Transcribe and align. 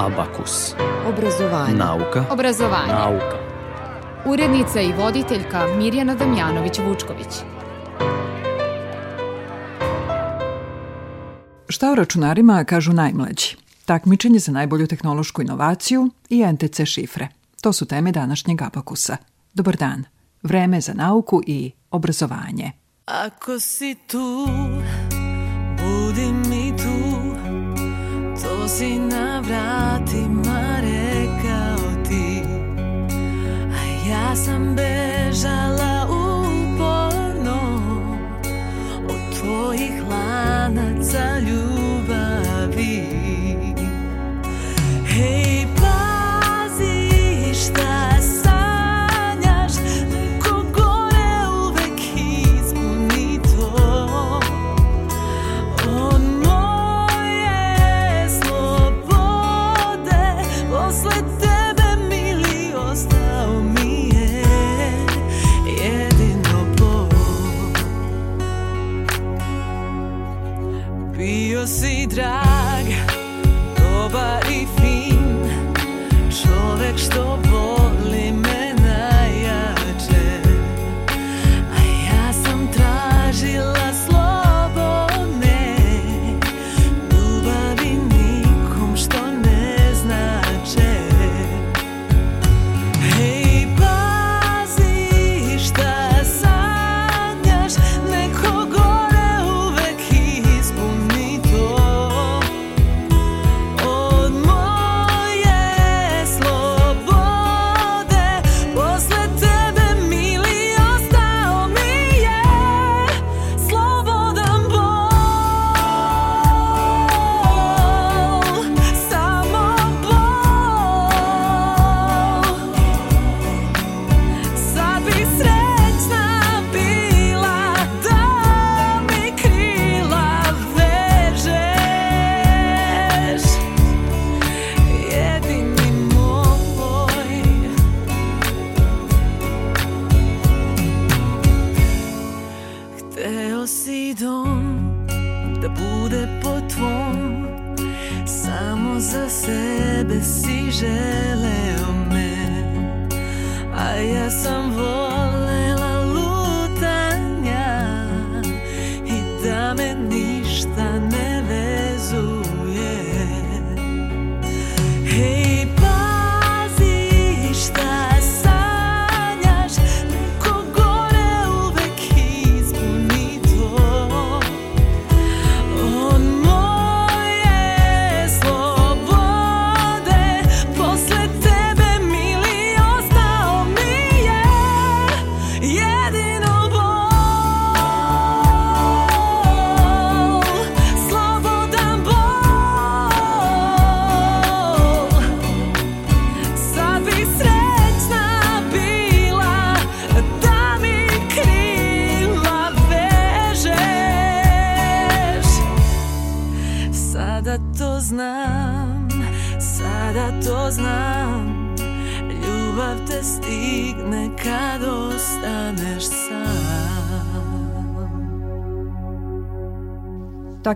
Abakus. 0.00 0.74
Obrazovanje. 1.06 1.74
Nauka. 1.74 2.24
Obrazovanje. 2.30 2.92
Nauka. 2.92 3.36
Urednica 4.26 4.80
i 4.80 4.92
voditeljka 4.92 5.66
Mirjana 5.76 6.16
Damjanović-Vučković. 6.16 7.42
Šta 11.68 11.90
o 11.90 11.94
računarima 11.94 12.64
kažu 12.64 12.92
najmlađi? 12.92 13.56
Takmičenje 13.84 14.38
za 14.38 14.52
najbolju 14.52 14.86
tehnološku 14.86 15.42
inovaciju 15.42 16.10
i 16.28 16.46
NTC 16.46 16.84
šifre. 16.84 17.28
To 17.60 17.72
su 17.72 17.86
teme 17.86 18.12
današnjeg 18.12 18.62
Abakusa. 18.62 19.16
Dobar 19.54 19.76
dan. 19.76 20.04
Vreme 20.42 20.80
za 20.80 20.94
nauku 20.94 21.42
i 21.46 21.70
obrazovanje. 21.90 22.72
Ako 23.06 23.60
si 23.60 23.94
tu, 24.06 24.46
budi 25.78 26.32
mi 26.32 26.76
tu 26.76 27.29
si 28.76 28.98
na 28.98 29.40
vratima 29.40 30.80
rekao 30.80 32.04
ti 32.08 32.42
A 33.72 34.08
ja 34.08 34.36
sam 34.36 34.76
bežala 34.76 35.89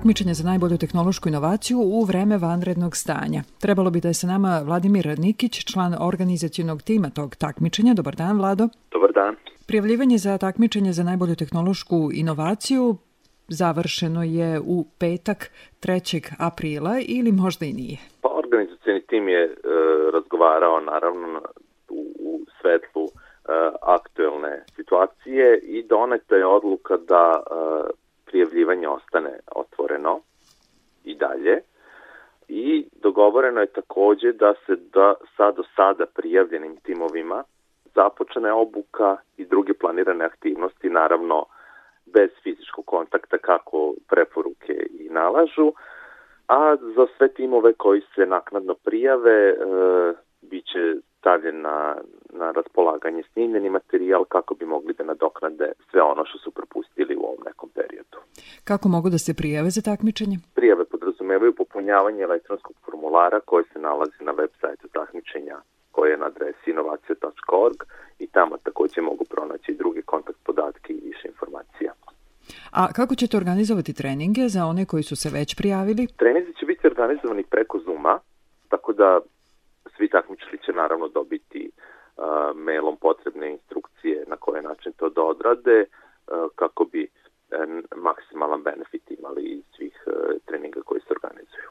Takmičenje 0.04 0.34
za 0.34 0.48
najbolju 0.50 0.76
tehnološku 0.78 1.28
inovaciju 1.28 1.78
u 1.78 2.04
vreme 2.04 2.36
vanrednog 2.38 2.96
stanja. 2.96 3.40
Trebalo 3.60 3.90
bi 3.90 4.00
da 4.00 4.08
je 4.08 4.14
sa 4.14 4.26
nama 4.26 4.62
Vladimir 4.66 5.06
Nikić, 5.18 5.54
član 5.72 5.92
organizacijonog 6.00 6.82
tima 6.82 7.08
tog 7.10 7.36
takmičenja. 7.36 7.94
Dobar 7.94 8.14
dan, 8.16 8.36
Vlado. 8.38 8.68
Dobar 8.90 9.12
dan. 9.12 9.36
Prijavljivanje 9.66 10.18
za 10.18 10.38
takmičenje 10.38 10.92
za 10.92 11.02
najbolju 11.02 11.34
tehnološku 11.34 12.10
inovaciju 12.14 12.96
završeno 13.48 14.22
je 14.22 14.60
u 14.60 14.84
petak 15.00 15.50
3. 15.82 16.32
aprila 16.38 16.94
ili 17.08 17.32
možda 17.32 17.66
i 17.66 17.72
nije. 17.72 17.98
Pa 18.22 18.28
organizacijani 18.28 19.00
tim 19.00 19.28
je 19.28 19.42
e, 19.44 19.50
razgovarao 20.12 20.80
naravno 20.80 21.40
u, 21.88 22.00
u 22.18 22.40
svetlu 22.60 23.04
e, 23.04 23.10
aktuelne 23.82 24.64
situacije 24.76 25.58
i 25.62 25.82
doneta 25.82 26.36
je 26.36 26.46
odluka 26.46 26.96
da 26.96 27.42
e, 27.42 28.03
prijavljivanje 28.34 28.88
ostane 28.88 29.38
otvoreno 29.54 30.20
i 31.04 31.14
dalje. 31.14 31.60
I 32.48 32.86
dogovoreno 33.02 33.60
je 33.60 33.66
takođe 33.66 34.32
da 34.32 34.54
se 34.66 34.76
da 34.76 35.14
sa 35.36 35.50
do 35.50 35.62
sada 35.76 36.06
prijavljenim 36.06 36.76
timovima 36.76 37.44
započne 37.94 38.52
obuka 38.52 39.16
i 39.36 39.44
druge 39.44 39.74
planirane 39.74 40.24
aktivnosti, 40.24 40.90
naravno 40.90 41.44
bez 42.06 42.30
fizičkog 42.42 42.86
kontakta 42.86 43.38
kako 43.38 43.94
preporuke 44.08 44.86
i 44.90 45.08
nalažu, 45.10 45.72
a 46.48 46.76
za 46.76 47.06
sve 47.16 47.28
timove 47.28 47.72
koji 47.72 48.00
se 48.14 48.26
naknadno 48.26 48.74
prijave 48.74 49.48
e, 49.48 49.56
biće 50.42 50.94
stavljen 51.18 51.60
na, 51.60 51.96
na 52.32 52.50
raspolaganje 52.50 53.22
snimljeni 53.32 53.70
materijal 53.70 54.24
kako 54.24 54.54
bi 54.54 54.64
mogli 54.66 54.94
da 54.94 55.04
nadoknade 55.04 55.72
sve 55.90 56.02
ono 56.02 56.24
što 56.24 56.38
su 56.38 56.50
propustili 56.50 57.16
u 57.16 57.24
ovom 57.24 57.42
nekom 57.46 57.68
periodu. 57.74 58.18
Kako 58.64 58.88
mogu 58.88 59.10
da 59.10 59.18
se 59.18 59.34
prijave 59.34 59.70
za 59.70 59.82
takmičenje? 59.82 60.36
Prijave 60.54 60.84
podrazumevaju 60.84 61.54
popunjavanje 61.54 62.22
elektronskog 62.22 62.76
formulara 62.84 63.40
koji 63.40 63.64
se 63.72 63.78
nalazi 63.78 64.20
na 64.20 64.32
web 64.32 64.50
sajtu 64.60 64.88
takmičenja 64.88 65.56
koje 65.90 66.10
je 66.10 66.16
na 66.16 66.26
adresi 66.26 66.70
inovacija.org 66.70 67.78
i 68.18 68.26
tamo 68.26 68.56
takođe 68.56 69.00
mogu 69.00 69.24
pronaći 69.24 69.74
druge 69.74 70.02
kontakt 70.02 70.38
podatke 70.44 70.92
i 70.92 71.06
više 71.08 71.28
informacija. 71.28 71.92
A 72.70 72.92
kako 72.92 73.14
ćete 73.14 73.36
organizovati 73.36 73.92
treninge 73.94 74.48
za 74.48 74.66
one 74.66 74.84
koji 74.86 75.02
su 75.02 75.16
se 75.16 75.30
već 75.30 75.56
prijavili? 75.56 76.06
Treninzi 76.16 76.52
će 76.60 76.66
biti 76.66 76.86
organizovani 76.86 77.42
preko 77.42 77.78
Zuma, 77.78 78.18
tako 78.68 78.92
da 78.92 79.20
svi 79.96 80.08
takmičari 80.08 80.58
će 80.66 80.72
naravno 80.72 81.08
dobiti 81.08 81.70
a, 82.16 82.52
mailom 82.54 82.96
potrebne 82.96 83.50
instrukcije 83.52 84.24
na 84.26 84.36
koji 84.36 84.62
način 84.62 84.92
to 84.92 85.08
da 85.08 85.22
odrade 85.22 85.84
a, 85.84 86.48
kako 86.54 86.84
bi 86.84 87.02
a, 87.08 87.66
maksimalan 87.96 88.62
benefit 88.62 89.10
imali 89.10 89.42
iz 89.42 89.64
svih 89.76 90.04
a, 90.06 90.10
treninga 90.46 90.80
koji 90.84 91.00
se 91.00 91.12
organizuju. 91.16 91.68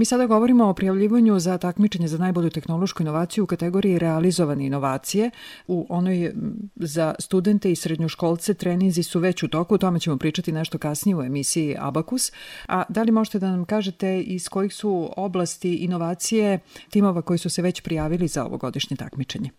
Mi 0.00 0.04
sada 0.04 0.26
govorimo 0.26 0.68
o 0.68 0.74
prijavljivanju 0.74 1.38
za 1.38 1.58
takmičenje 1.58 2.08
za 2.08 2.18
najbolju 2.18 2.50
tehnološku 2.50 3.02
inovaciju 3.02 3.44
u 3.44 3.46
kategoriji 3.46 3.98
realizovane 3.98 4.66
inovacije. 4.66 5.30
U 5.66 5.86
onoj 5.88 6.32
za 6.76 7.14
studente 7.18 7.70
i 7.70 7.76
srednjoškolce 7.76 8.54
treninzi 8.54 9.02
su 9.02 9.20
već 9.20 9.42
u 9.42 9.48
toku, 9.48 9.74
o 9.74 9.78
tome 9.78 10.00
ćemo 10.00 10.18
pričati 10.18 10.52
nešto 10.52 10.78
kasnije 10.78 11.16
u 11.16 11.22
emisiji 11.22 11.76
Abakus. 11.78 12.32
A 12.68 12.82
da 12.88 13.02
li 13.02 13.12
možete 13.12 13.38
da 13.38 13.50
nam 13.50 13.64
kažete 13.64 14.20
iz 14.20 14.48
kojih 14.48 14.74
su 14.74 15.08
oblasti 15.16 15.74
inovacije 15.74 16.58
timova 16.90 17.22
koji 17.22 17.38
su 17.38 17.50
se 17.50 17.62
već 17.62 17.80
prijavili 17.80 18.26
za 18.26 18.44
ovogodišnje 18.44 18.96
takmičenje? 18.96 19.50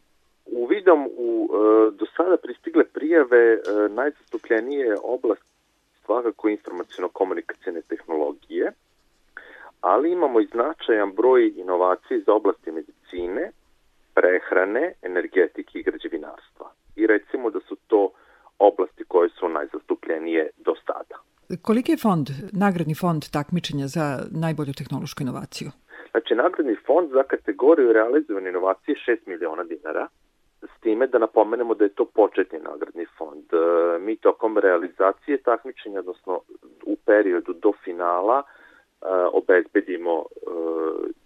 Uvidom 0.45 0.99
u 1.17 1.49
e, 1.53 1.91
do 1.91 2.05
sada 2.17 2.37
pristigle 2.43 2.83
prijave 2.83 3.53
e, 3.53 3.59
najzastupljenije 3.89 4.95
oblast 5.03 5.45
svakako 6.05 6.49
informacijono-komunikacijne 6.49 7.81
tehnologije, 7.89 8.71
ali 9.81 10.11
imamo 10.11 10.39
i 10.39 10.45
značajan 10.45 11.11
broj 11.11 11.53
inovacija 11.55 12.17
iz 12.17 12.27
oblasti 12.27 12.71
medicine, 12.71 13.51
prehrane, 14.13 14.93
energetike 15.01 15.79
i 15.79 15.83
građevinarstva. 15.83 16.71
I 16.95 17.07
recimo 17.07 17.49
da 17.49 17.59
su 17.59 17.75
to 17.87 18.11
oblasti 18.59 19.03
koje 19.07 19.29
su 19.29 19.49
najzastupljenije 19.49 20.49
do 20.57 20.73
sada. 20.85 21.15
Koliki 21.61 21.91
je 21.91 21.97
fond, 21.97 22.27
nagradni 22.53 22.95
fond 22.95 23.21
takmičenja 23.31 23.87
za 23.87 24.05
najbolju 24.31 24.73
tehnološku 24.73 25.23
inovaciju? 25.23 25.69
Znači, 26.11 26.35
nagradni 26.35 26.75
fond 26.87 27.11
za 27.11 27.23
kategoriju 27.23 27.93
realizovane 27.93 28.49
inovacije 28.49 28.95
je 28.95 29.15
6 29.15 29.19
miliona 29.25 29.63
dinara, 29.63 30.07
s 30.61 30.81
time 30.81 31.07
da 31.07 31.17
napomenemo 31.19 31.73
da 31.73 31.83
je 31.83 31.95
to 31.99 32.05
početni 32.05 32.59
nagradni 32.59 33.05
fond. 33.17 33.45
E, 33.53 33.99
mi 33.99 34.15
tokom 34.17 34.57
realizacije 34.57 35.37
takmičenja, 35.37 35.99
odnosno 35.99 36.39
u 36.85 36.95
periodu 37.05 37.53
do 37.53 37.71
finala, 37.83 38.43
obezbedimo 39.33 40.25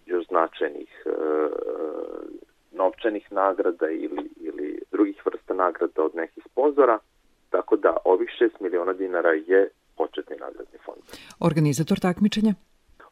još 0.06 0.26
značajnih 0.26 1.04
novčanih 2.72 3.32
nagrada 3.32 3.90
ili, 3.90 4.30
ili 4.36 4.82
drugih 4.92 5.26
vrsta 5.26 5.54
nagrada 5.54 6.02
od 6.02 6.14
nekih 6.14 6.44
sponzora, 6.50 6.98
tako 7.50 7.76
da 7.76 7.96
ovih 8.04 8.28
6 8.40 8.50
miliona 8.60 8.92
dinara 8.92 9.32
je 9.32 9.68
početni 9.96 10.36
nagradni 10.36 10.78
fond. 10.84 11.02
Organizator 11.40 11.98
takmičenja? 11.98 12.54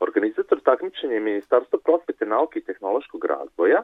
Organizator 0.00 0.60
takmičenja 0.60 1.14
je 1.14 1.20
Ministarstvo 1.20 1.78
prosvete, 1.78 2.26
nauke 2.26 2.58
i 2.58 2.64
tehnološkog 2.64 3.24
razvoja, 3.24 3.82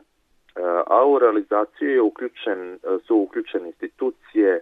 a 0.86 1.06
u 1.06 1.18
realizaciju 1.18 1.90
je 1.90 2.02
uključen, 2.02 2.78
su 3.06 3.16
uključene 3.16 3.66
institucije 3.66 4.60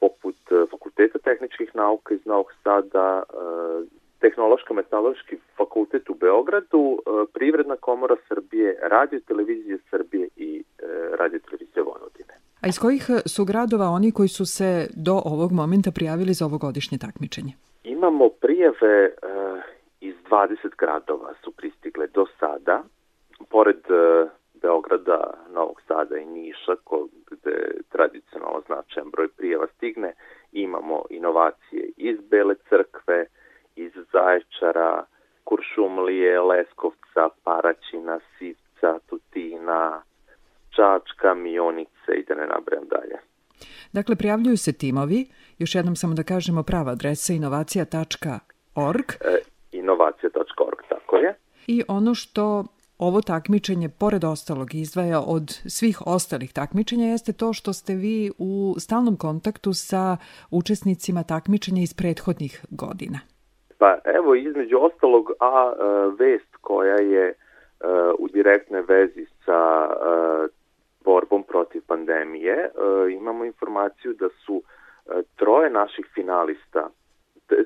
poput 0.00 0.36
Fakulteta 0.70 1.18
tehničkih 1.18 1.74
nauka 1.74 2.14
iz 2.14 2.26
Novog 2.26 2.52
Sada, 2.62 3.22
Tehnološko-metalurški 4.20 5.36
fakultet 5.56 6.10
u 6.10 6.14
Beogradu, 6.14 6.98
e, 6.98 7.32
Privredna 7.32 7.76
komora 7.76 8.16
Srbije, 8.28 8.78
Radio 8.82 9.20
televizije 9.20 9.78
Srbije 9.90 10.28
i 10.36 10.64
e, 10.78 10.86
Radio 11.18 11.38
televizije 11.38 11.82
Vojvodine. 11.82 12.34
A 12.60 12.68
iz 12.68 12.78
kojih 12.78 13.10
su 13.26 13.44
gradova 13.44 13.86
oni 13.86 14.12
koji 14.12 14.28
su 14.28 14.46
se 14.46 14.88
do 14.96 15.22
ovog 15.24 15.52
momenta 15.52 15.90
prijavili 15.94 16.32
za 16.32 16.46
ovogodišnje 16.46 16.98
takmičenje? 16.98 17.52
Imamo 17.84 18.28
prijeve 18.28 18.96
e, 19.04 19.12
iz 20.00 20.14
20 20.30 20.56
gradova 20.78 21.34
su 21.44 21.50
pristigle 21.50 22.06
do 22.06 22.26
sada, 22.40 22.82
pored 23.50 23.82
Beograda, 24.64 25.20
Novog 25.54 25.80
Sada 25.88 26.16
i 26.18 26.26
Niša, 26.26 26.74
gde 27.30 27.56
tradicionalno 27.88 28.60
značajan 28.66 29.10
broj 29.10 29.28
prijeva 29.28 29.66
stigne, 29.76 30.14
imamo 30.52 31.02
inovacije 31.10 31.90
iz 31.96 32.18
Bele 32.30 32.54
crkve, 32.68 33.26
iz 33.76 33.92
Zaječara, 34.12 35.04
Kuršumlije, 35.44 36.40
Leskovca, 36.40 37.28
Paraćina, 37.44 38.20
Sivca, 38.38 38.98
Tutina, 39.06 40.02
Čačka, 40.70 41.34
Mionice 41.34 42.10
i 42.16 42.24
da 42.28 42.34
ne 42.34 42.46
nabrajam 42.46 42.84
dalje. 42.88 43.18
Dakle, 43.92 44.16
prijavljuju 44.16 44.56
se 44.56 44.72
timovi, 44.72 45.26
još 45.58 45.74
jednom 45.74 45.96
samo 45.96 46.14
da 46.14 46.22
kažemo 46.22 46.62
prava 46.62 46.92
adresa 46.92 47.32
inovacija.org. 47.32 49.04
E, 49.20 49.38
inovacija.org, 49.72 50.78
tako 50.88 51.16
je. 51.16 51.34
I 51.66 51.82
ono 51.88 52.14
što 52.14 52.64
ovo 52.98 53.20
takmičenje, 53.20 53.88
pored 53.88 54.24
ostalog, 54.24 54.74
izdvaja 54.74 55.20
od 55.20 55.60
svih 55.66 56.06
ostalih 56.06 56.52
takmičenja 56.52 57.06
jeste 57.06 57.32
to 57.32 57.52
što 57.52 57.72
ste 57.72 57.94
vi 57.94 58.30
u 58.38 58.74
stalnom 58.78 59.16
kontaktu 59.16 59.72
sa 59.72 60.16
učesnicima 60.50 61.22
takmičenja 61.22 61.82
iz 61.82 61.94
prethodnih 61.94 62.64
godina. 62.70 63.18
Pa 63.84 63.98
evo 64.04 64.34
između 64.34 64.78
ostalog, 64.80 65.30
a 65.40 65.72
e, 65.72 65.84
vest 66.18 66.56
koja 66.60 66.94
je 66.94 67.28
e, 67.28 67.34
u 68.18 68.28
direktnoj 68.28 68.82
vezi 68.88 69.26
sa 69.44 69.88
e, 69.88 70.48
borbom 71.04 71.42
protiv 71.42 71.82
pandemije, 71.86 72.70
imamo 73.10 73.44
informaciju 73.44 74.12
da 74.12 74.28
su 74.28 74.62
troje 75.36 75.70
naših 75.70 76.06
finalista, 76.14 76.88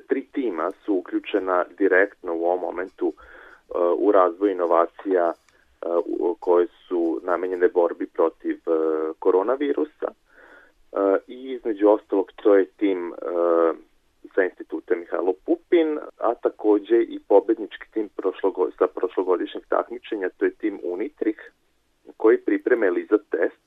tri 0.07 0.25
tima 0.31 0.71
su 0.85 0.95
uključena 0.95 1.65
direktno 1.77 2.35
u 2.35 2.45
ovom 2.45 2.59
momentu 2.59 3.13
u 3.97 4.11
razvoj 4.11 4.51
inovacija 4.51 5.33
koje 6.39 6.67
su 6.87 7.21
namenjene 7.23 7.67
borbi 7.67 8.05
protiv 8.05 8.59
koronavirusa. 9.19 10.11
I 11.27 11.51
između 11.51 11.89
ostalog 11.89 12.31
to 12.35 12.55
je 12.55 12.65
tim 12.65 13.13
sa 14.39 14.45
instituta 14.45 14.95
Mihajlo 14.95 15.33
Pupin, 15.45 15.89
a 16.27 16.33
takođe 16.35 16.99
i 17.15 17.19
pobednički 17.27 17.87
tim 17.93 18.09
prošlogo, 18.17 18.71
sa 18.79 18.87
prošlogodišnjeg 18.87 19.63
takmičenja, 19.75 20.29
to 20.37 20.45
je 20.45 20.51
tim 20.51 20.79
Unitrih, 20.83 21.39
koji 22.17 22.37
pripreme 22.37 22.87
ELISA 22.87 23.17
test 23.17 23.65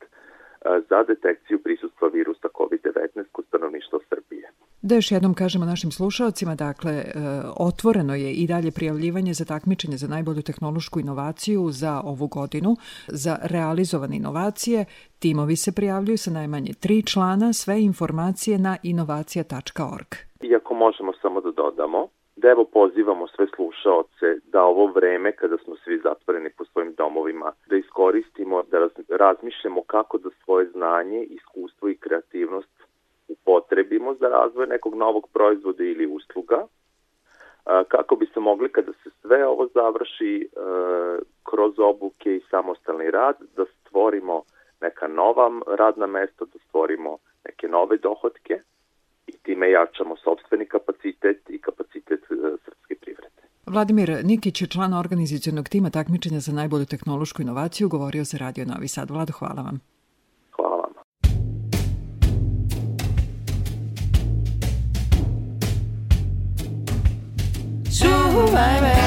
za 0.91 0.99
detekciju 1.09 1.63
prisustva 1.63 2.09
virusa 2.09 2.49
COVID-19 2.59 3.25
kod 3.33 3.45
stanovništva 3.49 3.99
Srbije. 4.09 4.51
Da 4.83 4.95
još 4.95 5.11
jednom 5.11 5.35
kažemo 5.35 5.65
našim 5.65 5.91
slušalcima, 5.91 6.55
dakle, 6.55 6.93
e, 6.93 7.05
otvoreno 7.57 8.15
je 8.15 8.33
i 8.33 8.47
dalje 8.47 8.71
prijavljivanje 8.71 9.35
za 9.35 9.45
takmičenje 9.45 9.97
za 9.97 10.09
najbolju 10.09 10.43
tehnološku 10.43 11.01
inovaciju 11.01 11.71
za 11.71 12.01
ovu 12.05 12.27
godinu. 12.27 12.77
Za 13.09 13.39
realizovane 13.43 14.17
inovacije 14.17 14.85
timovi 15.19 15.57
se 15.57 15.73
prijavljuju 15.73 16.19
sa 16.19 16.31
najmanje 16.31 16.73
tri 16.81 17.03
člana, 17.03 17.53
sve 17.53 17.83
informacije 17.83 18.59
na 18.59 18.77
inovacija.org. 18.83 20.32
Iako 20.43 20.75
možemo 20.75 21.13
samo 21.13 21.41
da 21.41 21.51
dodamo, 21.51 22.09
da 22.37 22.49
evo 22.49 22.65
pozivamo 22.65 23.27
sve 23.27 23.47
slušaoce 23.55 24.37
da 24.45 24.63
ovo 24.63 24.87
vreme 24.87 25.33
kada 25.33 25.57
smo 25.57 25.77
svi 25.77 25.99
zatvoreni 25.99 26.51
po 26.51 26.65
svojim 26.65 26.95
domovima, 26.95 27.53
da 27.67 27.77
iskoristimo, 27.77 28.63
da 28.63 28.89
razmišljamo 29.17 29.83
kako 29.87 30.19
da 30.19 30.31
svoje 30.45 30.67
znanje, 30.67 31.23
iskustvo 31.23 31.89
i 31.89 31.97
kreativnost 31.97 32.83
upotrebimo 33.29 34.15
za 34.15 34.29
razvoj 34.29 34.67
nekog 34.67 34.95
novog 34.95 35.29
proizvoda 35.33 35.85
ili 35.85 36.07
usluga, 36.07 36.67
kako 37.89 38.17
bi 38.17 38.27
se 38.27 38.41
mogli 38.41 38.73
kada 38.73 38.93
se 38.93 39.11
sve 39.21 39.47
ovo 39.47 39.67
završi 39.75 40.49
kroz 41.51 41.75
obuke 41.79 42.37
i 42.37 42.45
samostalni 42.51 43.11
rad 43.11 43.37
da 43.57 43.65
stvorimo 43.81 44.43
neka 44.81 45.07
nova 45.07 45.51
radna 45.67 46.07
mesta, 46.07 46.45
da 46.45 46.59
stvorimo 46.69 47.19
neke 47.45 47.69
nove 47.69 47.97
dohodke 47.97 48.61
i 49.27 49.33
time 49.33 49.71
jačamo 49.71 50.17
sobstveni 50.17 50.67
kapacitet 50.67 51.51
i 51.51 51.59
kapacitet 51.59 52.21
srpske 52.65 52.95
privrede. 53.01 53.43
Vladimir 53.67 54.21
Nikić 54.25 54.63
je 54.63 54.67
član 54.67 54.95
organizacijonog 54.95 55.69
tima 55.69 55.91
takmičenja 55.91 56.41
za 56.41 56.53
najbolju 56.53 56.85
tehnološku 56.87 57.43
inovaciju, 57.43 57.89
govorio 57.89 58.25
za 58.25 58.39
Radio 58.39 58.65
Novi 58.65 58.89
Sad. 58.89 59.11
Vlado, 59.11 59.33
hvala 59.33 59.63
vam. 59.63 59.81
baby. 68.53 68.83
Ne 68.83 69.02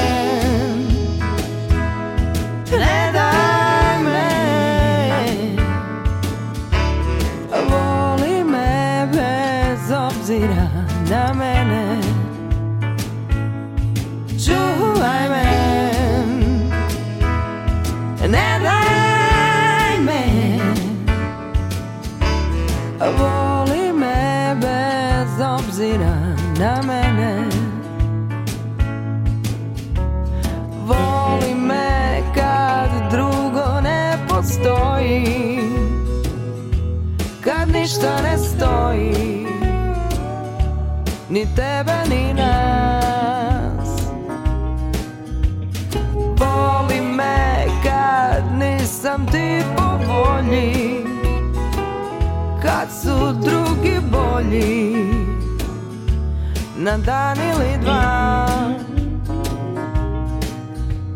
volji 50.46 51.04
Kad 52.62 52.88
su 53.02 53.32
drugi 53.32 54.00
bolji 54.10 54.96
Na 56.76 56.96
dan 56.96 57.36
ili 57.38 57.78
dva. 57.80 58.46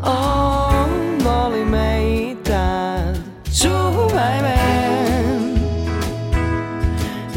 Oh, 0.05 0.87
voli 1.25 1.65
me 1.65 2.03
i 2.03 2.37
tad 2.45 3.17
Čuvaj 3.63 4.43
me. 4.43 4.57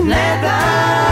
Ne 0.04 0.40
daj 0.42 1.03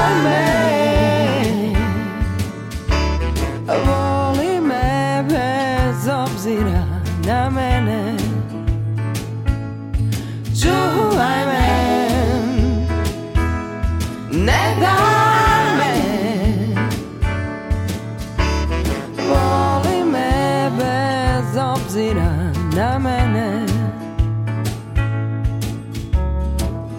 Ne 14.32 14.76
daj 14.80 15.78
me. 15.78 15.94
Voli 19.28 20.04
me 20.06 20.70
bez 20.78 21.58
obzira 21.58 22.52
na 22.76 23.00
mene. 23.00 23.66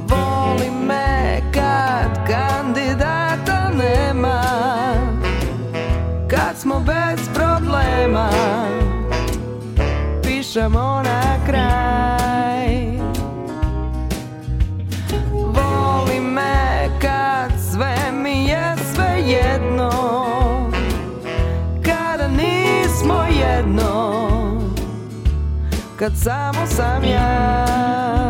Voli 0.08 0.70
me 0.70 1.40
kad 1.54 2.26
kandidata 2.26 3.70
nema. 3.78 4.42
Kad 6.30 6.58
smo 6.58 6.80
bez 6.80 7.28
problema 7.34 8.28
Pišemo 10.22 11.01
Kad 26.02 26.12
samo 26.16 26.66
sam 26.66 27.04
ja 27.04 28.21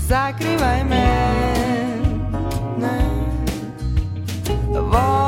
Ne 0.00 0.06
zakrivaj 0.06 0.84
me 0.84 1.04
ne. 2.78 2.96
Voli 4.68 5.19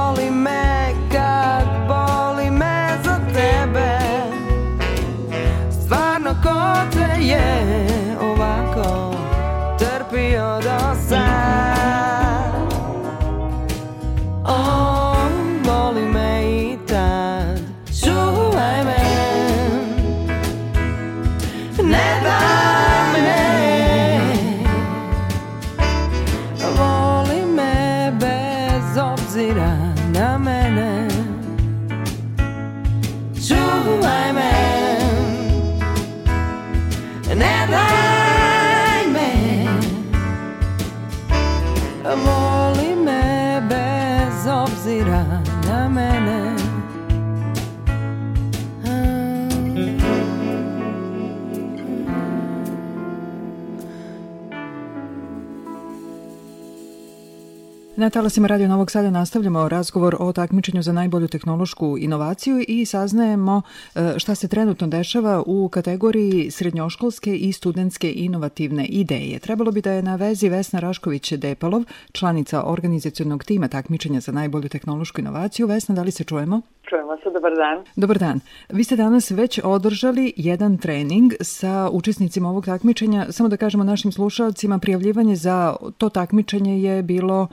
Na 58.02 58.10
talasima 58.10 58.48
Radio 58.48 58.68
Novog 58.68 58.90
Sada 58.90 59.10
nastavljamo 59.10 59.68
razgovor 59.68 60.16
o 60.20 60.32
takmičenju 60.32 60.82
za 60.82 60.92
najbolju 60.92 61.28
tehnološku 61.28 61.98
inovaciju 61.98 62.64
i 62.68 62.86
saznajemo 62.86 63.62
e, 63.94 64.18
šta 64.18 64.34
se 64.34 64.48
trenutno 64.48 64.86
dešava 64.86 65.42
u 65.46 65.68
kategoriji 65.68 66.50
srednjoškolske 66.50 67.36
i 67.36 67.52
studentske 67.52 68.12
inovativne 68.16 68.86
ideje. 68.86 69.38
Trebalo 69.38 69.70
bi 69.72 69.80
da 69.80 69.92
je 69.92 70.02
na 70.02 70.16
vezi 70.16 70.48
Vesna 70.48 70.80
Rašković-Depalov, 70.80 71.84
članica 72.12 72.62
organizacionog 72.64 73.44
tima 73.44 73.68
takmičenja 73.68 74.20
za 74.20 74.32
najbolju 74.32 74.68
tehnološku 74.68 75.20
inovaciju. 75.20 75.66
Vesna, 75.66 75.94
da 75.94 76.02
li 76.02 76.10
se 76.10 76.24
čujemo? 76.24 76.60
Čujemo 76.88 77.16
se, 77.16 77.30
dobar 77.34 77.52
dan. 77.56 77.84
Dobar 77.96 78.18
dan. 78.18 78.40
Vi 78.68 78.84
ste 78.84 78.96
danas 78.96 79.30
već 79.30 79.60
održali 79.64 80.32
jedan 80.36 80.78
trening 80.78 81.32
sa 81.40 81.88
učesnicima 81.92 82.48
ovog 82.48 82.64
takmičenja. 82.64 83.26
Samo 83.30 83.48
da 83.48 83.56
kažemo 83.56 83.84
našim 83.84 84.12
slušalcima, 84.12 84.78
prijavljivanje 84.78 85.36
za 85.36 85.76
to 85.98 86.08
takmičenje 86.08 86.82
je 86.82 87.02
bilo 87.02 87.48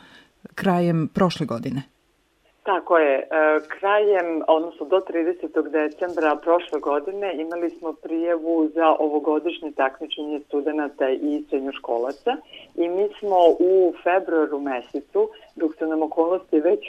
krajem 0.56 1.10
prošle 1.14 1.46
godine. 1.46 1.84
Tako 2.64 2.98
je, 2.98 3.18
e, 3.18 3.26
krajem, 3.80 4.44
odnosno 4.48 4.86
do 4.86 5.00
30. 5.00 5.70
decembra 5.70 6.36
prošle 6.36 6.80
godine 6.80 7.34
imali 7.42 7.70
smo 7.70 7.94
prijevu 7.94 8.70
za 8.76 8.96
ovogodišnje 9.00 9.72
takmičenje 9.72 10.40
studenta 10.40 11.10
i 11.10 11.44
srednjoškolaca 11.50 12.36
i 12.76 12.90
mi 12.90 13.10
smo 13.20 13.38
u 13.60 13.94
februaru 14.04 14.60
mesecu, 14.60 15.30
dok 15.56 15.76
su 15.76 15.88
nam 15.88 16.02
okolnosti 16.02 16.60
već 16.60 16.80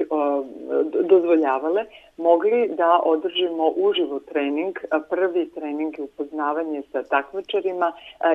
d- 0.84 1.02
dozvoljavale, 1.02 1.84
mogli 2.16 2.68
da 2.68 3.00
održimo 3.04 3.72
uživo 3.76 4.20
trening, 4.20 4.78
prvi 5.10 5.50
trening 5.50 5.98
je 5.98 6.04
upoznavanje 6.04 6.82
sa 6.92 7.02
takmičarima 7.02 7.92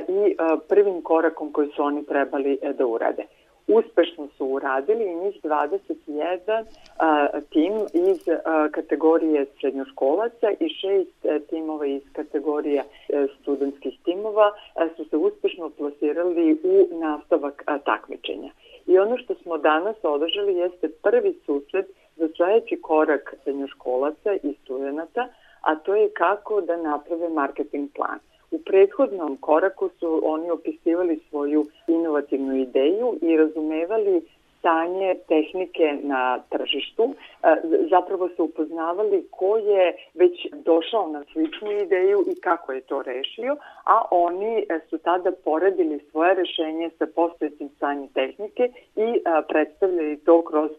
i 0.08 0.36
prvim 0.70 1.02
korakom 1.02 1.52
koji 1.52 1.68
su 1.76 1.84
oni 1.84 2.06
trebali 2.06 2.58
e, 2.62 2.74
da 2.74 2.86
urade 2.86 3.24
uspešno 3.68 4.28
su 4.38 4.46
uradili 4.46 5.04
i 5.04 5.16
njih 5.16 5.36
21 5.44 6.66
a, 6.98 7.28
tim 7.50 7.74
iz 7.94 8.28
a, 8.28 8.68
kategorije 8.72 9.46
srednjoškolaca 9.60 10.52
i 10.60 10.70
šest 10.70 11.26
a, 11.26 11.40
timova 11.50 11.86
iz 11.86 12.02
kategorije 12.14 12.80
a, 12.80 13.28
studentskih 13.42 14.00
timova 14.04 14.52
a, 14.76 14.88
su 14.96 15.06
se 15.10 15.18
uspešno 15.18 15.70
plasirali 15.70 16.54
u 16.64 17.00
nastavak 17.00 17.64
a, 17.66 17.78
takmičenja. 17.78 18.52
I 18.88 18.98
ono 18.98 19.18
što 19.18 19.36
smo 19.36 19.58
danas 19.58 19.96
održali 20.04 20.56
jeste 20.56 20.90
prvi 21.04 21.40
susret 21.46 21.86
za 22.16 22.28
sledeći 22.36 22.82
korak 22.82 23.36
srednjoškolaca 23.44 24.34
i 24.44 24.56
studenta, 24.64 25.28
a 25.62 25.76
to 25.76 25.96
je 25.96 26.10
kako 26.10 26.62
da 26.62 26.78
naprave 26.78 27.30
marketing 27.30 27.90
plan. 27.96 28.20
U 28.52 28.60
prethodnom 28.66 29.38
koraku 29.38 29.90
su 30.00 30.22
oni 30.24 30.50
opisivali 30.50 31.20
svoju 31.30 31.66
inovativnu 31.88 32.56
ideju 32.56 33.18
i 33.22 33.38
razumevali 33.38 34.22
stanje 34.60 35.16
tehnike 35.28 35.98
na 36.04 36.40
tržištu, 36.50 37.04
e, 37.04 37.56
zapravo 37.90 38.30
se 38.30 38.42
upoznavali 38.42 39.28
ko 39.32 39.58
je 39.58 39.96
već 40.14 40.48
došao 40.54 41.08
na 41.08 41.24
sličnu 41.32 41.72
ideju 41.72 42.26
i 42.28 42.42
kako 42.42 42.72
je 42.72 42.82
to 42.82 43.02
rešio, 43.02 43.58
a 43.86 44.02
oni 44.12 44.66
su 44.90 44.98
tada 44.98 45.32
poredili 45.44 46.00
svoje 46.12 46.34
rešenje 46.34 46.90
sa 46.98 47.06
postojećim 47.16 47.70
stanjem 47.70 48.08
tehnike 48.08 48.70
i 48.96 49.22
predstavljali 49.48 50.18
to 50.18 50.42
kroz 50.42 50.72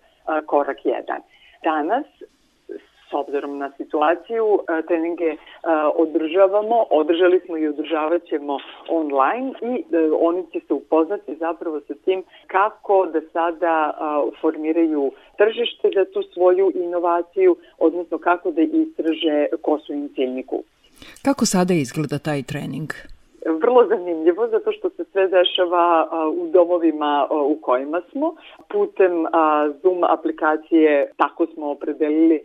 korak 0.47 0.79
1. 0.85 1.03
Danas 1.65 2.07
s 3.11 3.13
obzirom 3.13 3.59
na 3.59 3.71
situaciju, 3.77 4.47
e, 4.59 4.83
treninge 4.89 5.25
e, 5.25 5.37
održavamo, 5.97 6.85
održali 6.91 7.41
smo 7.47 7.57
i 7.57 7.69
održavat 7.69 8.23
ćemo 8.25 8.59
online 8.89 9.53
i 9.63 9.73
e, 9.95 10.11
oni 10.21 10.43
će 10.53 10.61
se 10.67 10.73
upoznati 10.75 11.37
zapravo 11.37 11.81
sa 11.81 11.95
tim 12.05 12.23
kako 12.47 13.07
da 13.07 13.21
sada 13.33 13.75
formiraju 14.41 15.13
tržište 15.39 15.91
za 15.95 16.05
tu 16.13 16.23
svoju 16.35 16.73
inovaciju, 16.75 17.57
odnosno 17.79 18.19
kako 18.19 18.51
da 18.51 18.63
istraže 18.63 19.47
ko 19.63 19.79
su 19.79 19.93
im 19.93 20.09
ciljni 20.15 20.45
Kako 21.23 21.47
sada 21.47 21.75
izgleda 21.75 22.19
taj 22.19 22.43
trening? 22.43 22.91
Vrlo 23.47 23.87
zanimljivo 23.87 24.49
zato 24.49 24.73
što 24.73 24.91
se 24.91 25.05
sve 25.05 25.29
dešava 25.29 26.09
u 26.37 26.47
domovima 26.47 27.29
u 27.31 27.57
kojima 27.61 28.01
smo. 28.11 28.35
Putem 28.69 29.27
Zoom 29.83 30.05
aplikacije 30.05 31.11
tako 31.17 31.47
smo 31.47 31.71
opredelili 31.71 32.41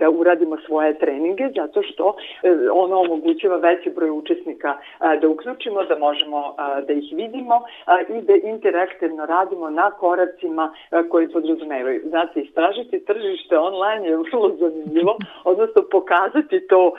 da 0.00 0.10
uradimo 0.10 0.56
svoje 0.66 0.98
treninge 0.98 1.48
zato 1.56 1.82
što 1.82 2.16
e, 2.42 2.70
ono 2.72 3.00
omogućava 3.00 3.56
veći 3.56 3.90
broj 3.90 4.10
učesnika 4.10 4.78
da 5.20 5.28
uključimo, 5.28 5.84
da 5.84 5.98
možemo 5.98 6.54
da 6.86 6.92
ih 6.92 7.04
vidimo 7.12 7.62
i 8.08 8.22
da 8.22 8.34
interaktivno 8.48 9.26
radimo 9.26 9.70
na 9.70 9.90
koracima 9.90 10.74
koji 11.10 11.28
podrazumevaju. 11.28 12.00
Znači, 12.08 12.40
istražiti 12.40 13.04
tržište 13.04 13.58
online 13.58 14.08
je 14.08 14.16
vrlo 14.16 14.56
zanimljivo, 14.58 15.16
odnosno 15.44 15.82
pokazati 15.90 16.66
to 16.66 16.92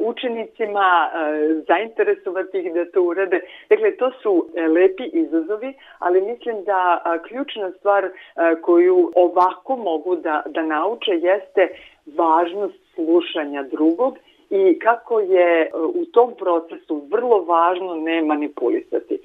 učenicima, 0.00 1.10
zainteresovati 1.68 2.63
ih 2.64 2.74
da 2.74 2.84
to 2.84 3.02
urade. 3.02 3.40
Dakle, 3.68 3.96
to 3.96 4.10
su 4.22 4.46
e, 4.54 4.68
lepi 4.68 5.04
izazovi, 5.12 5.74
ali 5.98 6.20
mislim 6.20 6.64
da 6.64 7.02
ključna 7.28 7.70
stvar 7.78 8.10
koju 8.62 9.12
ovako 9.14 9.76
mogu 9.76 10.16
da, 10.16 10.42
da 10.46 10.62
nauče 10.62 11.10
jeste 11.10 11.68
važnost 12.06 12.78
slušanja 12.94 13.62
drugog 13.62 14.18
i 14.50 14.78
kako 14.78 15.20
je 15.20 15.62
e, 15.62 15.70
u 15.94 16.04
tom 16.04 16.34
procesu 16.38 17.02
vrlo 17.10 17.44
važno 17.44 17.94
ne 17.94 18.22
manipulisati. 18.22 19.18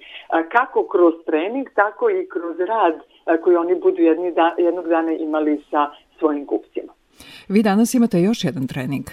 Kako 0.52 0.88
kroz 0.88 1.14
trening, 1.26 1.68
tako 1.76 2.10
i 2.10 2.28
kroz 2.30 2.60
rad 2.60 3.00
koji 3.44 3.56
oni 3.56 3.76
budu 3.76 4.02
jedni 4.02 4.32
da, 4.32 4.56
jednog 4.58 4.88
dana 4.88 5.12
imali 5.12 5.62
sa 5.72 5.90
svojim 6.20 6.46
kupcima. 6.46 6.94
Vi 7.48 7.64
danas 7.64 7.94
imate 7.94 8.22
još 8.22 8.44
jedan 8.44 8.68
trening. 8.68 9.06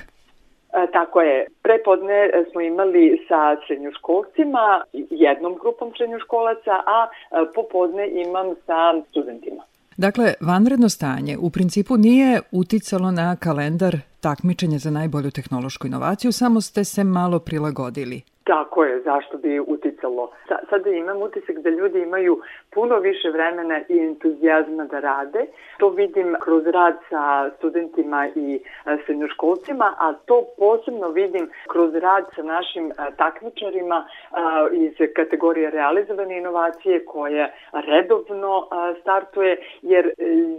E, 0.76 0.86
tako 0.92 1.20
je. 1.20 1.46
Prepodne 1.62 2.18
e, 2.24 2.44
smo 2.50 2.60
imali 2.60 3.24
sa 3.28 3.56
srednjoškolcima, 3.66 4.82
jednom 5.10 5.54
grupom 5.62 5.92
srednjoškolaca, 5.96 6.74
a 6.96 6.98
e, 7.06 7.12
popodne 7.54 8.04
imam 8.26 8.54
sa 8.66 8.78
studentima. 9.10 9.62
Dakle, 9.96 10.34
vanredno 10.40 10.88
stanje 10.88 11.36
u 11.38 11.50
principu 11.50 11.96
nije 11.96 12.40
uticalo 12.52 13.10
na 13.10 13.36
kalendar 13.36 13.96
takmičenja 14.20 14.78
za 14.78 14.90
najbolju 14.90 15.30
tehnološku 15.30 15.86
inovaciju, 15.86 16.32
samo 16.32 16.60
ste 16.60 16.84
se 16.84 17.04
malo 17.04 17.38
prilagodili. 17.38 18.22
Tako 18.46 18.84
je, 18.84 19.00
zašto 19.00 19.38
bi 19.38 19.60
uticalo. 19.60 20.30
Sa, 20.48 20.56
sada 20.70 20.90
imam 20.90 21.22
utisak 21.22 21.58
da 21.58 21.70
ljudi 21.70 22.00
imaju 22.00 22.40
puno 22.74 22.98
više 22.98 23.30
vremena 23.30 23.80
i 23.88 23.98
entuzijazma 23.98 24.84
da 24.84 25.00
rade. 25.00 25.46
To 25.78 25.88
vidim 25.88 26.36
kroz 26.40 26.66
rad 26.66 26.96
sa 27.10 27.50
studentima 27.56 28.28
i 28.36 28.60
e, 28.86 28.96
srednjoškolcima, 29.06 29.94
a 29.98 30.12
to 30.12 30.44
posebno 30.58 31.08
vidim 31.08 31.50
kroz 31.68 31.94
rad 31.94 32.24
sa 32.34 32.42
našim 32.42 32.90
e, 32.90 32.94
takmičarima 33.16 34.06
e, 34.06 34.36
iz 34.76 34.92
kategorije 35.16 35.70
realizovane 35.70 36.38
inovacije 36.38 37.04
koje 37.04 37.52
redovno 37.72 38.68
startuje, 39.00 39.56
jer 39.82 40.10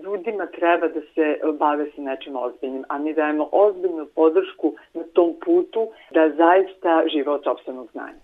ljudima 0.04 0.46
treba 0.46 0.88
da 0.88 1.02
se 1.02 1.40
bave 1.60 1.86
sa 1.96 2.02
nečim 2.02 2.36
ozbiljnim, 2.36 2.84
a 2.90 2.98
mi 2.98 3.14
dajemo 3.14 3.50
ozbiljnu 3.52 4.06
podršku 4.16 4.74
na 4.94 5.04
tom 5.14 5.36
putu 5.46 5.88
da 6.12 6.30
zaista 6.30 7.04
žive 7.14 7.32
od 7.32 7.44
sobstvenog 7.44 7.77
znanja. 7.92 8.20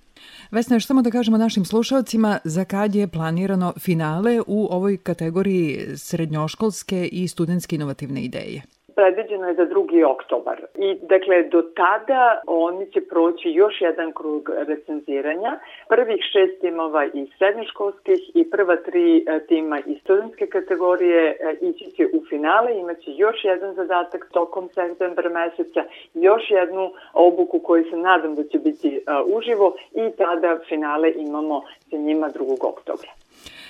Vesna, 0.52 0.76
još 0.76 0.86
samo 0.86 1.02
da 1.02 1.12
kažemo 1.12 1.38
našim 1.38 1.66
slušalcima 1.66 2.39
za 2.44 2.66
kad 2.66 2.96
je 2.96 3.08
planirano 3.08 3.74
finale 3.80 4.42
u 4.48 4.68
ovoj 4.72 4.98
kategoriji 4.98 5.98
srednjoškolske 5.98 7.08
i 7.08 7.28
studentske 7.28 7.76
inovativne 7.76 8.24
ideje 8.24 8.62
predviđeno 8.95 9.47
je 9.47 9.53
za 9.53 9.65
2. 9.65 10.06
oktobar. 10.12 10.62
I 10.75 10.95
dakle, 11.01 11.43
do 11.43 11.62
tada 11.62 12.41
oni 12.47 12.91
će 12.91 13.01
proći 13.01 13.49
još 13.49 13.82
jedan 13.82 14.12
krug 14.12 14.49
recenziranja. 14.67 15.60
Prvih 15.89 16.21
šest 16.32 16.62
timova 16.62 17.06
iz 17.06 17.27
srednjoškolskih 17.38 18.19
i 18.36 18.49
prva 18.49 18.75
tri 18.75 19.17
e, 19.17 19.39
tima 19.47 19.79
iz 19.86 19.97
studentske 20.01 20.47
kategorije 20.47 21.21
e, 21.29 21.56
ići 21.62 21.91
će 21.91 22.06
u 22.13 22.25
finale, 22.29 22.79
imaće 22.79 23.12
još 23.12 23.43
jedan 23.43 23.73
zadatak 23.73 24.29
tokom 24.32 24.69
septembra 24.73 25.29
meseca, 25.29 25.84
još 26.13 26.51
jednu 26.51 26.91
obuku 27.13 27.60
koju 27.60 27.84
se 27.89 27.97
nadam 27.97 28.36
da 28.36 28.43
će 28.43 28.60
biti 28.60 28.89
uh, 28.97 29.38
uživo 29.38 29.75
i 29.91 30.12
tada 30.17 30.60
finale 30.69 31.13
imamo 31.15 31.62
sa 31.89 31.97
njima 31.97 32.29
2. 32.29 32.58
oktobra. 32.62 33.23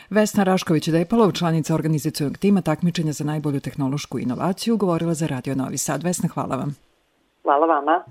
Vesna 0.09 0.43
Rašković-Depalov, 0.43 1.37
članica 1.37 1.75
organizacijonog 1.75 2.37
tima 2.37 2.61
takmičenja 2.61 3.11
za 3.11 3.23
najbolju 3.23 3.59
tehnološku 3.59 4.19
inovaciju, 4.19 4.77
govorila 4.77 5.13
za 5.13 5.27
Radio 5.27 5.55
Novi 5.55 5.77
Sad. 5.77 6.03
Vesna, 6.03 6.29
hvala 6.29 6.55
vam. 6.55 6.75
Hvala 7.43 7.65
vama. 7.65 8.03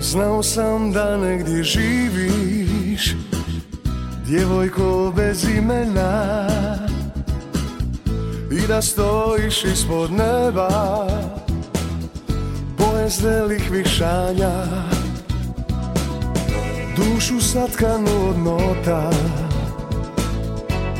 Znao 0.00 0.42
sam 0.42 0.92
da 0.92 1.16
negdje 1.16 1.62
živiš 1.62 3.29
Djevojko 4.30 5.12
bez 5.16 5.44
imena 5.44 6.46
I 8.50 8.66
da 8.66 8.82
stojiš 8.82 9.64
ispod 9.64 10.12
neba 10.12 11.06
Boje 12.78 13.08
zrelih 13.08 13.70
višanja 13.70 14.50
Dušu 16.96 17.40
satkanu 17.40 18.28
od 18.28 18.38
nota 18.38 19.10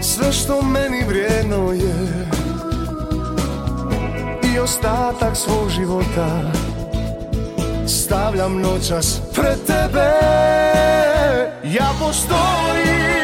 Sve 0.03 0.33
što 0.33 0.63
meni 0.63 1.05
vrijedno 1.09 1.73
je 1.73 2.29
I 4.55 4.59
ostatak 4.59 5.37
svog 5.37 5.69
života. 5.71 6.53
Stavljam 7.87 8.61
noćas 8.61 9.21
pred 9.35 9.59
tebe 9.67 10.11
Ja 11.65 11.91
postojim 12.01 13.20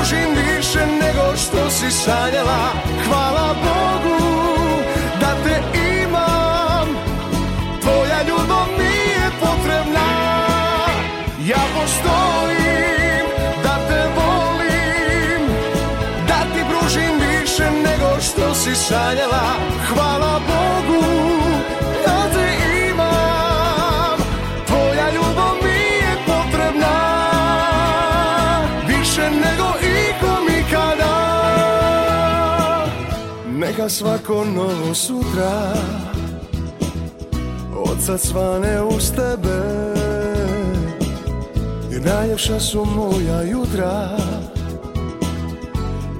Pružim 0.00 0.30
više 0.34 0.86
nego 0.86 1.36
što 1.36 1.70
si 1.70 1.90
sanjala. 1.90 2.72
Hvala 3.08 3.54
Bogu 3.62 4.26
da 5.20 5.34
te 5.44 5.78
imam. 6.02 6.88
Tvoja 7.80 8.22
ljubav 8.28 8.66
mi 8.78 8.84
je 8.84 9.30
potrebna. 9.40 10.10
Ja 11.46 11.60
postojim 11.74 13.26
da 13.62 13.76
te 13.88 14.02
volim. 14.16 15.46
Da 16.28 16.40
ti 16.54 16.64
pružim 16.70 17.12
više 17.18 17.70
nego 17.70 18.20
što 18.20 18.54
si 18.54 18.74
sanjala. 18.74 19.56
Hvala 19.88 20.40
Bogu 20.48 21.19
Neka 33.80 33.88
svako 33.88 34.44
novo 34.44 34.94
sutra. 34.94 35.72
Od 37.76 38.02
sad 38.02 38.20
svane 38.20 38.82
uz 38.82 39.10
tebe. 39.10 39.60
Jer 41.90 42.02
najljepša 42.04 42.60
su 42.60 42.84
moja 42.84 43.42
jutra. 43.42 44.18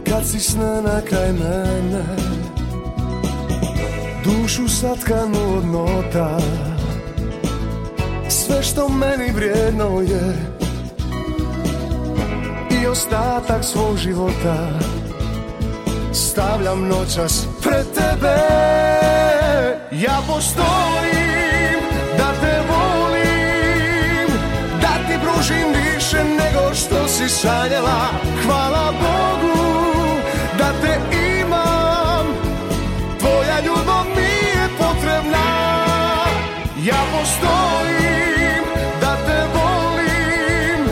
Kad 0.09 0.27
si 0.27 0.41
sne 0.41 0.83
na 0.83 1.01
kraj 1.01 1.33
mene. 1.33 2.05
Dušu 4.25 4.69
satkanu 4.69 5.57
od 5.57 5.65
nota. 5.65 6.39
Sve 8.29 8.63
što 8.63 8.89
meni 8.89 9.33
vrijedno 9.35 10.01
je. 10.01 10.35
I 12.83 12.87
ostatak 12.87 13.65
svog 13.65 13.97
života. 13.97 14.69
Stavljam 16.13 16.89
noćas 16.89 17.50
tebe. 18.21 19.77
Ja 19.91 20.19
postojim 20.27 21.81
da 22.19 22.33
te 22.41 22.55
volim 22.69 24.29
Da 24.81 24.93
ti 25.09 25.19
pružim 25.25 25.69
više 25.73 26.25
nego 26.25 26.75
što 26.75 27.09
si 27.09 27.29
sanjala. 27.29 28.01
Hvala 28.45 28.93
Bogu 28.93 29.59
da 30.59 30.73
te 30.83 30.99
imam. 31.41 32.27
Tvoja 33.19 33.61
ljubav 33.67 34.05
mi 34.17 34.33
je 34.61 34.69
potrebna. 34.79 35.47
Ja 36.85 37.01
postojim 37.13 38.65
da 39.01 39.17
te 39.27 39.41
volim 39.55 40.85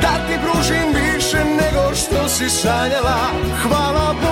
Da 0.00 0.12
ti 0.26 0.38
pružim 0.44 0.88
više 0.94 1.44
nego 1.44 1.94
što 1.94 2.28
si 2.28 2.50
sanjala. 2.50 3.18
Hvala 3.62 4.14
Bogu 4.20 4.25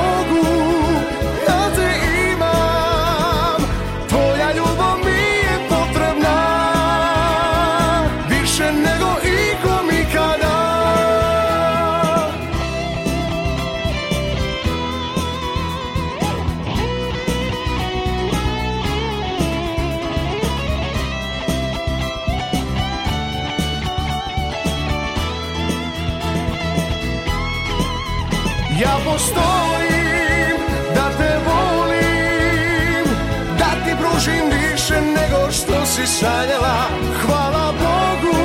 si 36.07 36.11
sanjala 36.11 36.89
Hvala 37.23 37.73
Bogu 37.73 38.39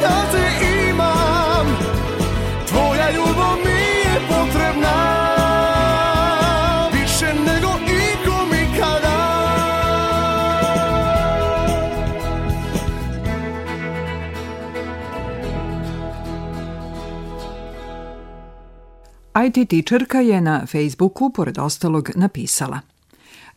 da 0.00 0.16
te 0.32 0.66
imam. 0.88 1.66
Tvoja 2.68 3.10
ljubav 3.10 3.56
mi 3.64 3.80
je 4.04 4.20
potrebna 4.28 4.96
Više 6.92 7.34
nego 7.34 7.68
ikom 8.12 8.48
ikada. 8.54 9.16
IT 19.46 19.68
tičerka 19.68 20.20
je 20.20 20.40
na 20.40 20.66
Facebooku, 20.66 21.30
pored 21.30 21.58
ostalog, 21.58 22.10
napisala. 22.14 22.80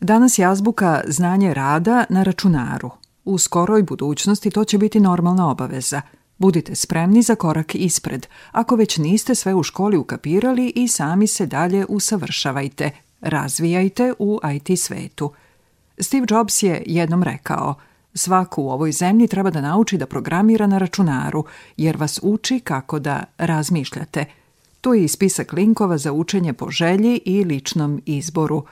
Danas 0.00 0.38
je 0.38 0.44
azbuka 0.44 1.00
znanje 1.06 1.54
rada 1.54 2.04
na 2.08 2.22
računaru. 2.22 2.99
U 3.24 3.38
skoroj 3.38 3.82
budućnosti 3.82 4.50
to 4.50 4.64
će 4.64 4.78
biti 4.78 5.00
normalna 5.00 5.50
obaveza. 5.50 6.00
Budite 6.38 6.74
spremni 6.74 7.22
za 7.22 7.34
korak 7.34 7.74
ispred, 7.74 8.26
ako 8.52 8.76
već 8.76 8.98
niste 8.98 9.34
sve 9.34 9.54
u 9.54 9.62
školi 9.62 9.96
ukapirali 9.96 10.72
i 10.76 10.88
sami 10.88 11.26
se 11.26 11.46
dalje 11.46 11.86
usavršavajte, 11.88 12.90
razvijajte 13.20 14.12
u 14.18 14.40
IT 14.54 14.80
svetu. 14.80 15.32
Steve 15.98 16.26
Jobs 16.30 16.62
je 16.62 16.82
jednom 16.86 17.22
rekao 17.22 17.74
Svako 18.14 18.62
u 18.62 18.70
ovoj 18.70 18.92
zemlji 18.92 19.28
treba 19.28 19.50
da 19.50 19.60
nauči 19.60 19.98
da 19.98 20.06
programira 20.06 20.66
na 20.66 20.78
računaru, 20.78 21.44
jer 21.76 21.96
vas 21.96 22.20
uči 22.22 22.60
kako 22.60 22.98
da 22.98 23.24
razmišljate– 23.38 24.24
Tu 24.80 24.94
je 24.94 25.04
i 25.04 25.08
spisak 25.08 25.52
linkova 25.52 25.98
za 25.98 26.12
učenje 26.12 26.52
po 26.52 26.70
želji 26.70 27.20
i 27.24 27.44
ličnom 27.44 28.02
izboru. 28.06 28.64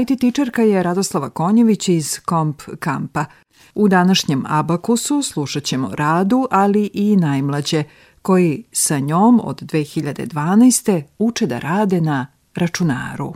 IT 0.00 0.20
tičerka 0.20 0.62
je 0.62 0.82
Radoslava 0.82 1.30
Konjević 1.30 1.88
iz 1.88 2.18
Komp 2.24 2.62
Kampa. 2.78 3.24
U 3.74 3.88
današnjem 3.88 4.44
Abakusu 4.48 5.22
slušat 5.22 5.62
ćemo 5.62 5.90
Radu, 5.94 6.46
ali 6.50 6.90
i 6.94 7.16
najmlađe, 7.16 7.84
koji 8.22 8.64
sa 8.72 8.98
njom 8.98 9.40
od 9.44 9.62
2012. 9.62 11.02
uče 11.18 11.46
da 11.46 11.58
rade 11.58 12.00
na 12.00 12.26
računaru. 12.54 13.34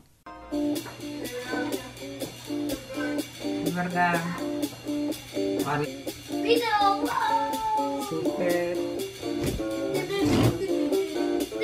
Dobar 3.65 3.93
dan. 3.93 4.21
Ali... 5.67 5.87
Video! 6.31 7.07
Super. 8.09 8.77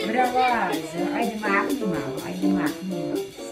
Bravo. 0.06 0.38
Ajde 1.16 1.36
mahni 1.40 1.80
malo, 1.80 2.20
ajde 2.26 2.48
mahni 2.48 2.90
malo. 2.90 3.49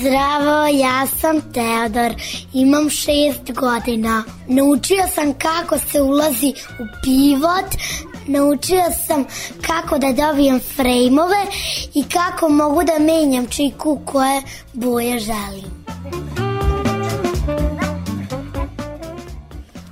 Zdravo, 0.00 0.66
ja 0.66 1.06
sam 1.20 1.40
Teodor, 1.52 2.14
imam 2.52 2.90
šest 2.90 3.52
godina. 3.52 4.24
Naučio 4.48 5.02
sam 5.14 5.34
kako 5.34 5.78
se 5.78 6.02
ulazi 6.02 6.52
u 6.80 6.84
pivot, 7.02 7.70
naučio 8.26 8.84
sam 9.06 9.24
kako 9.66 9.98
da 9.98 10.12
dobijem 10.12 10.60
frejmove 10.76 11.46
i 11.94 12.04
kako 12.04 12.48
mogu 12.48 12.82
da 12.84 12.98
menjam 12.98 13.46
čiku 13.46 14.00
koje 14.04 14.42
boje 14.72 15.18
želim. 15.18 15.86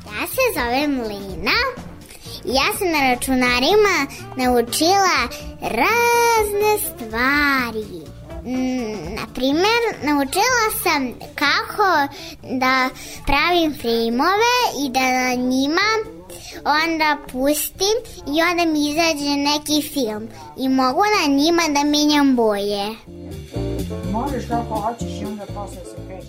Ja 0.07 0.27
se 0.27 0.43
zovem 0.55 1.01
Lina. 1.01 1.59
Ja 2.45 2.79
sam 2.79 2.91
na 2.91 3.11
računarima 3.11 4.07
naučila 4.37 5.29
razne 5.61 6.79
stvari. 6.79 8.04
Mm, 8.45 9.15
na 9.15 9.27
primer, 9.35 9.81
naučila 10.03 10.65
sam 10.83 11.13
kako 11.35 12.15
da 12.43 12.89
pravim 13.27 13.75
filmove 13.75 14.55
i 14.87 14.91
da 14.91 15.01
na 15.01 15.35
njima 15.35 16.15
onda 16.65 17.17
pustim 17.33 17.97
i 18.35 18.43
onda 18.43 18.73
mi 18.73 18.91
izađe 18.91 19.37
neki 19.37 19.89
film 19.89 20.29
i 20.59 20.69
mogu 20.69 21.01
na 21.21 21.35
njima 21.35 21.63
da 21.75 21.85
menjam 21.85 22.37
boje. 22.37 22.95
Možeš 24.13 24.49
kako 24.49 24.75
hoćeš 24.75 25.21
i 25.23 25.25
onda 25.25 25.45
posle 25.47 25.85
se 25.85 25.97
kreći. 26.07 26.29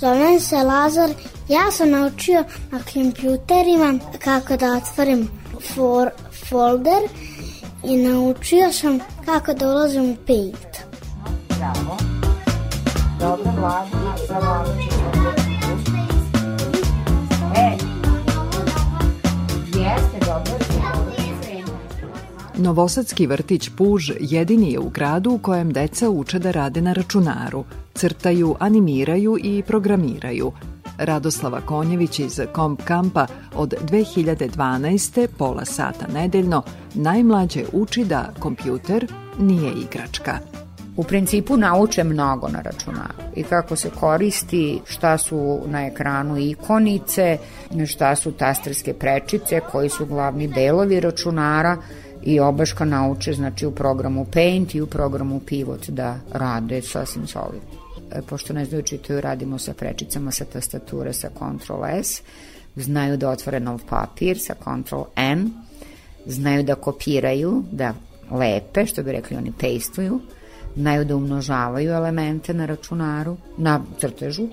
Zovem 0.00 0.40
se 0.40 0.56
Lazar, 0.56 1.10
ja 1.48 1.70
sam 1.70 1.90
naučio 1.90 2.44
na 2.70 2.80
kompjuterima 2.92 3.98
kako 4.18 4.56
da 4.56 4.72
otvorim 4.72 5.30
for, 5.74 6.10
folder 6.48 7.02
i 7.84 7.96
naučio 7.96 8.72
sam 8.72 8.98
kako 9.24 9.54
da 9.54 9.68
ulazim 9.68 10.10
u 10.10 10.16
Paint. 10.26 10.69
Bravo. 11.60 11.96
Dobro, 13.20 13.52
Vlada, 13.60 14.16
za 14.28 14.38
Vlada 14.38 14.76
ćeš 14.82 14.94
E, 17.56 17.76
dobro, 20.26 20.58
Novosadski 22.58 23.26
vrtić 23.26 23.70
Puž 23.76 24.10
jedini 24.20 24.72
je 24.72 24.78
u 24.78 24.88
gradu 24.88 25.30
u 25.30 25.38
kojem 25.38 25.72
deca 25.72 26.10
uče 26.10 26.38
da 26.38 26.50
rade 26.50 26.80
na 26.80 26.92
računaru, 26.92 27.64
crtaju, 27.94 28.56
animiraju 28.58 29.36
i 29.42 29.62
programiraju. 29.66 30.52
Radoslava 30.98 31.60
Konjević 31.60 32.18
iz 32.18 32.40
Komp 32.52 32.82
Kampa 32.84 33.26
od 33.54 33.74
2012. 33.90 35.28
pola 35.38 35.64
sata 35.64 36.06
nedeljno 36.14 36.62
najmlađe 36.94 37.64
uči 37.72 38.04
da 38.04 38.32
kompjuter 38.38 39.06
nije 39.38 39.72
igračka. 39.72 40.38
U 41.00 41.04
principu 41.04 41.56
nauče 41.56 42.04
mnogo 42.04 42.48
na 42.48 42.60
računaru. 42.60 43.14
I 43.36 43.42
kako 43.42 43.76
se 43.76 43.90
koristi, 43.90 44.80
šta 44.84 45.18
su 45.18 45.60
na 45.66 45.86
ekranu 45.86 46.38
ikonice, 46.38 47.38
šta 47.86 48.16
su 48.16 48.32
tasterske 48.32 48.94
prečice, 48.94 49.60
koji 49.72 49.88
su 49.88 50.06
glavni 50.06 50.48
delovi 50.48 51.00
računara 51.00 51.76
i 52.22 52.40
obaška 52.40 52.84
nauče 52.84 53.32
znači 53.32 53.66
u 53.66 53.70
programu 53.70 54.26
Paint 54.32 54.74
i 54.74 54.80
u 54.80 54.86
programu 54.86 55.40
Pivot 55.40 55.88
da 55.88 56.16
rade 56.32 56.82
sasvim 56.82 57.26
solidno. 57.26 57.80
E, 58.12 58.22
Pošto 58.22 58.52
ne 58.52 58.64
znaju 58.64 58.82
čitaju, 58.82 59.20
radimo 59.20 59.58
sa 59.58 59.72
prečicama 59.74 60.30
sa 60.30 60.44
tastature 60.44 61.12
sa 61.12 61.28
Ctrl 61.28 61.84
S, 62.02 62.22
znaju 62.76 63.16
da 63.16 63.30
otvore 63.30 63.60
nov 63.60 63.80
papir 63.88 64.38
sa 64.38 64.54
Ctrl 64.54 65.02
N, 65.16 65.50
znaju 66.26 66.62
da 66.62 66.74
kopiraju, 66.74 67.62
da 67.72 67.94
lepe, 68.30 68.86
što 68.86 69.02
bi 69.02 69.12
rekli 69.12 69.36
oni 69.36 69.52
pastuju, 69.60 70.20
znaju 70.76 71.04
da 71.04 71.16
umnožavaju 71.16 71.90
elemente 71.90 72.54
na 72.54 72.66
računaru, 72.66 73.36
na 73.56 73.80
crtežu, 74.00 74.48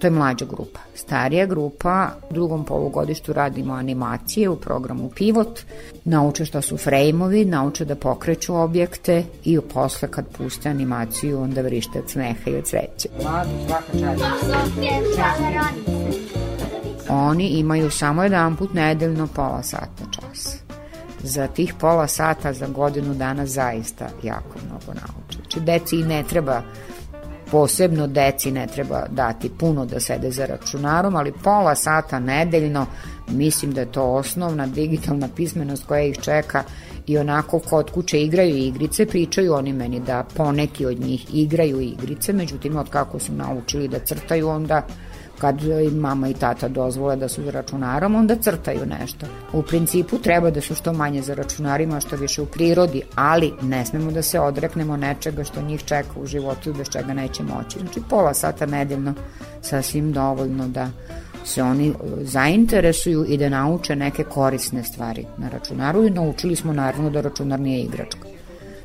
to 0.00 0.06
je 0.06 0.10
mlađa 0.10 0.44
grupa. 0.44 0.80
Starija 0.94 1.46
grupa, 1.46 2.10
u 2.30 2.34
drugom 2.34 2.64
polugodištu 2.64 3.32
radimo 3.32 3.74
animacije 3.74 4.48
u 4.48 4.56
programu 4.56 5.10
Pivot, 5.16 5.60
nauče 6.04 6.44
šta 6.44 6.60
su 6.60 6.76
frejmovi, 6.76 7.44
nauče 7.44 7.84
da 7.84 7.94
pokreću 7.94 8.54
objekte 8.54 9.24
i 9.44 9.60
posle 9.74 10.10
kad 10.10 10.26
puste 10.38 10.68
animaciju 10.68 11.40
onda 11.42 11.62
vrište 11.62 11.98
od 11.98 12.10
smeha 12.10 12.50
i 12.50 12.56
od 12.56 12.66
sreće. 12.66 13.08
Svaka 13.20 14.16
Oni 17.08 17.48
imaju 17.48 17.90
samo 17.90 18.22
jedan 18.22 18.56
put 18.56 18.74
nedeljno 18.74 19.26
pola 19.26 19.62
sata 19.62 20.04
čas. 20.10 20.56
za 21.22 21.46
tih 21.46 21.74
pola 21.80 22.06
sata 22.06 22.52
za 22.52 22.66
godinu 22.66 23.14
dana 23.14 23.46
zaista 23.46 24.08
jako 24.22 24.58
mnogo 24.66 24.86
nauče. 24.86 25.19
Znači, 25.52 25.66
deci 25.66 25.96
i 25.96 26.04
ne 26.04 26.22
treba 26.22 26.62
posebno 27.50 28.06
deci 28.06 28.50
ne 28.50 28.66
treba 28.66 29.06
dati 29.10 29.50
puno 29.58 29.86
da 29.86 30.00
sede 30.00 30.30
za 30.30 30.46
računarom, 30.46 31.16
ali 31.16 31.32
pola 31.44 31.74
sata 31.74 32.18
nedeljno 32.18 32.86
mislim 33.28 33.72
da 33.72 33.80
je 33.80 33.92
to 33.92 34.02
osnovna 34.02 34.66
digitalna 34.66 35.28
pismenost 35.36 35.86
koja 35.86 36.02
ih 36.02 36.18
čeka 36.18 36.62
i 37.06 37.18
onako 37.18 37.58
kod 37.58 37.90
kuće 37.90 38.22
igraju 38.22 38.56
igrice, 38.56 39.06
pričaju 39.06 39.54
oni 39.54 39.72
meni 39.72 40.00
da 40.00 40.24
poneki 40.36 40.86
od 40.86 41.00
njih 41.00 41.34
igraju 41.34 41.80
igrice, 41.80 42.32
međutim 42.32 42.76
od 42.76 42.88
kako 42.90 43.18
su 43.18 43.32
naučili 43.32 43.88
da 43.88 43.98
crtaju 43.98 44.48
onda 44.48 44.86
kad 45.40 45.62
im 45.62 45.98
mama 45.98 46.28
i 46.28 46.34
tata 46.34 46.68
dozvole 46.68 47.16
da 47.16 47.28
su 47.28 47.42
za 47.42 47.50
računarom, 47.50 48.14
onda 48.14 48.36
crtaju 48.36 48.86
nešto. 48.86 49.26
U 49.52 49.62
principu 49.62 50.18
treba 50.18 50.50
da 50.50 50.60
su 50.60 50.74
što 50.74 50.92
manje 50.92 51.22
za 51.22 51.34
računarima, 51.34 52.00
što 52.00 52.16
više 52.16 52.42
u 52.42 52.46
prirodi, 52.46 53.02
ali 53.14 53.52
ne 53.62 53.86
smemo 53.86 54.10
da 54.10 54.22
se 54.22 54.40
odreknemo 54.40 54.96
nečega 54.96 55.44
što 55.44 55.62
njih 55.62 55.84
čeka 55.84 56.20
u 56.22 56.26
životu 56.26 56.70
i 56.70 56.72
bez 56.72 56.88
čega 56.88 57.14
neće 57.14 57.42
moći. 57.42 57.78
Znači 57.78 58.00
pola 58.10 58.34
sata 58.34 58.66
nedeljno 58.66 59.14
sasvim 59.62 60.12
dovoljno 60.12 60.68
da 60.68 60.88
se 61.44 61.62
oni 61.62 61.88
e, 61.88 61.92
zainteresuju 62.20 63.24
i 63.28 63.38
da 63.38 63.48
nauče 63.48 63.96
neke 63.96 64.24
korisne 64.24 64.84
stvari 64.84 65.26
na 65.38 65.48
računaru 65.48 66.06
i 66.06 66.10
naučili 66.10 66.56
smo 66.56 66.72
naravno 66.72 67.10
da 67.10 67.20
računar 67.20 67.60
nije 67.60 67.82
igračka. 67.82 68.39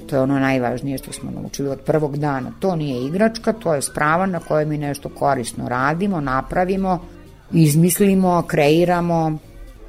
To 0.10 0.16
je 0.16 0.22
ono 0.22 0.40
najvažnije 0.40 0.98
što 0.98 1.14
smo 1.14 1.32
naučili 1.32 1.70
od 1.70 1.80
prvog 1.80 2.18
dana. 2.18 2.52
To 2.60 2.76
nije 2.76 3.06
igračka, 3.06 3.54
to 3.54 3.74
je 3.74 3.82
sprava 3.82 4.26
na 4.26 4.40
kojoj 4.40 4.66
mi 4.66 4.78
nešto 4.78 5.10
korisno 5.10 5.70
radimo, 5.70 6.22
napravimo, 6.22 7.00
izmislimo, 7.52 8.44
kreiramo. 8.48 9.38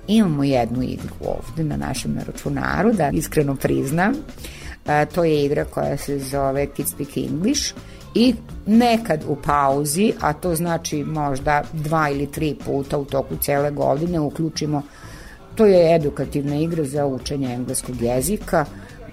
Imamo 0.09 0.45
jednu 0.45 0.83
igru 0.83 1.15
ovde 1.21 1.65
na 1.65 1.77
našem 1.77 2.19
računaru, 2.27 2.93
da 2.93 3.11
iskreno 3.11 3.57
priznam. 3.57 4.13
E, 4.87 5.07
to 5.07 5.25
je 5.25 5.45
igra 5.45 5.65
koja 5.65 5.97
se 5.97 6.19
zove 6.19 6.67
Kids 6.67 6.91
Speak 6.91 7.17
English 7.17 7.75
i 8.15 8.35
nekad 8.67 9.25
u 9.29 9.37
pauzi, 9.37 10.13
a 10.21 10.33
to 10.33 10.55
znači 10.55 11.05
možda 11.05 11.63
dva 11.73 12.09
ili 12.11 12.27
tri 12.27 12.57
puta 12.65 12.99
u 12.99 13.05
toku 13.05 13.37
cele 13.37 13.71
godine 13.71 14.21
uključimo 14.21 14.83
To 15.57 15.67
je 15.67 15.95
edukativna 15.95 16.57
igra 16.57 16.85
za 16.85 17.07
učenje 17.07 17.55
engleskog 17.55 18.03
jezika 18.03 18.65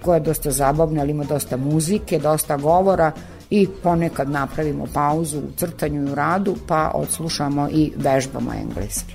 koja 0.04 0.14
je 0.14 0.20
dosta 0.20 0.50
zabavna, 0.50 1.00
ali 1.00 1.10
ima 1.10 1.24
dosta 1.24 1.56
muzike, 1.56 2.18
dosta 2.18 2.56
govora 2.56 3.12
i 3.50 3.68
ponekad 3.82 4.30
napravimo 4.30 4.86
pauzu 4.94 5.38
u 5.38 5.52
crtanju 5.56 6.02
i 6.02 6.12
u 6.12 6.14
radu 6.14 6.56
pa 6.66 6.90
odslušamo 6.94 7.68
i 7.72 7.92
vežbamo 7.96 8.52
engleski. 8.62 9.14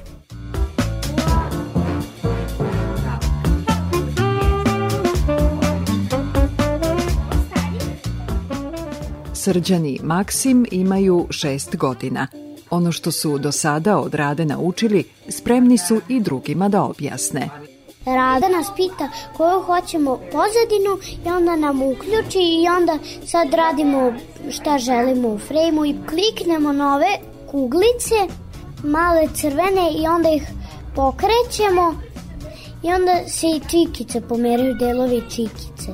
Srđani 9.33 9.99
Maksim 10.03 10.65
imaju 10.71 11.27
šest 11.29 11.75
godina. 11.75 12.27
Ono 12.69 12.91
što 12.91 13.11
su 13.11 13.37
do 13.37 13.51
sada 13.51 13.97
od 13.97 14.13
Rade 14.13 14.45
naučili, 14.45 15.03
spremni 15.29 15.77
su 15.77 16.01
i 16.07 16.19
drugima 16.19 16.69
da 16.69 16.83
objasne. 16.83 17.68
Rada 18.05 18.47
nas 18.49 18.67
pita 18.75 19.09
koju 19.37 19.61
hoćemo 19.61 20.19
pozadinu 20.31 20.97
i 21.25 21.29
onda 21.29 21.55
nam 21.55 21.81
uključi 21.81 22.39
i 22.39 22.67
onda 22.77 22.97
sad 23.25 23.53
radimo 23.53 24.13
šta 24.51 24.77
želimo 24.77 25.27
u 25.29 25.39
frejmu 25.39 25.85
i 25.85 25.95
kliknemo 26.09 26.71
na 26.71 26.95
ove 26.95 27.17
kuglice, 27.51 28.15
male 28.83 29.27
crvene 29.33 29.91
i 30.01 30.07
onda 30.07 30.29
ih 30.29 30.43
pokrećemo 30.95 31.93
i 32.83 32.93
onda 32.93 33.27
se 33.27 33.47
i 33.47 33.61
čikice 33.69 34.21
pomeraju 34.21 34.73
delovi 34.73 35.21
čikice 35.29 35.91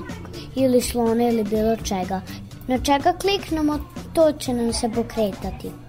ili 0.56 0.82
slone 0.82 1.30
ili 1.30 1.44
bilo 1.44 1.76
čega. 1.76 2.22
Na 2.68 2.78
čega 2.78 3.14
kliknemo, 3.22 3.80
to 4.14 4.32
će 4.32 4.54
nam 4.54 4.74
se 4.74 4.90
pokretati. 4.96 5.85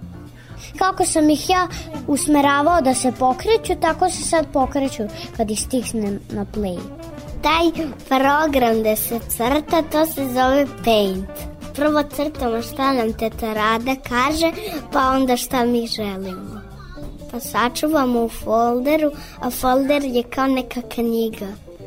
Kako 0.78 1.04
sam 1.04 1.30
ih 1.30 1.50
ja 1.50 1.68
usmeravao 2.06 2.80
da 2.80 2.94
se 2.94 3.12
pokreću, 3.18 3.80
tako 3.80 4.10
se 4.10 4.22
sad 4.22 4.46
pokreću 4.52 5.02
kad 5.36 5.50
ih 5.50 5.60
stisnem 5.60 6.20
na 6.30 6.46
play. 6.54 6.78
Taj 7.42 7.86
program 8.08 8.80
gde 8.80 8.96
se 8.96 9.20
crta, 9.28 9.82
to 9.92 10.06
se 10.06 10.28
zove 10.34 10.66
Paint. 10.84 11.30
Prvo 11.74 12.02
crtamo 12.02 12.62
šta 12.62 12.92
nam 12.92 13.12
teta 13.12 13.52
Rada 13.52 13.94
kaže, 14.08 14.52
pa 14.92 15.10
onda 15.10 15.36
šta 15.36 15.64
mi 15.64 15.86
želimo. 15.86 16.60
Pa 17.30 17.40
sačuvamo 17.40 18.24
u 18.24 18.28
folderu, 18.28 19.10
a 19.40 19.50
folder 19.50 20.04
je 20.04 20.22
kao 20.22 20.46
neka 20.46 20.80
knjiga. 20.94 21.46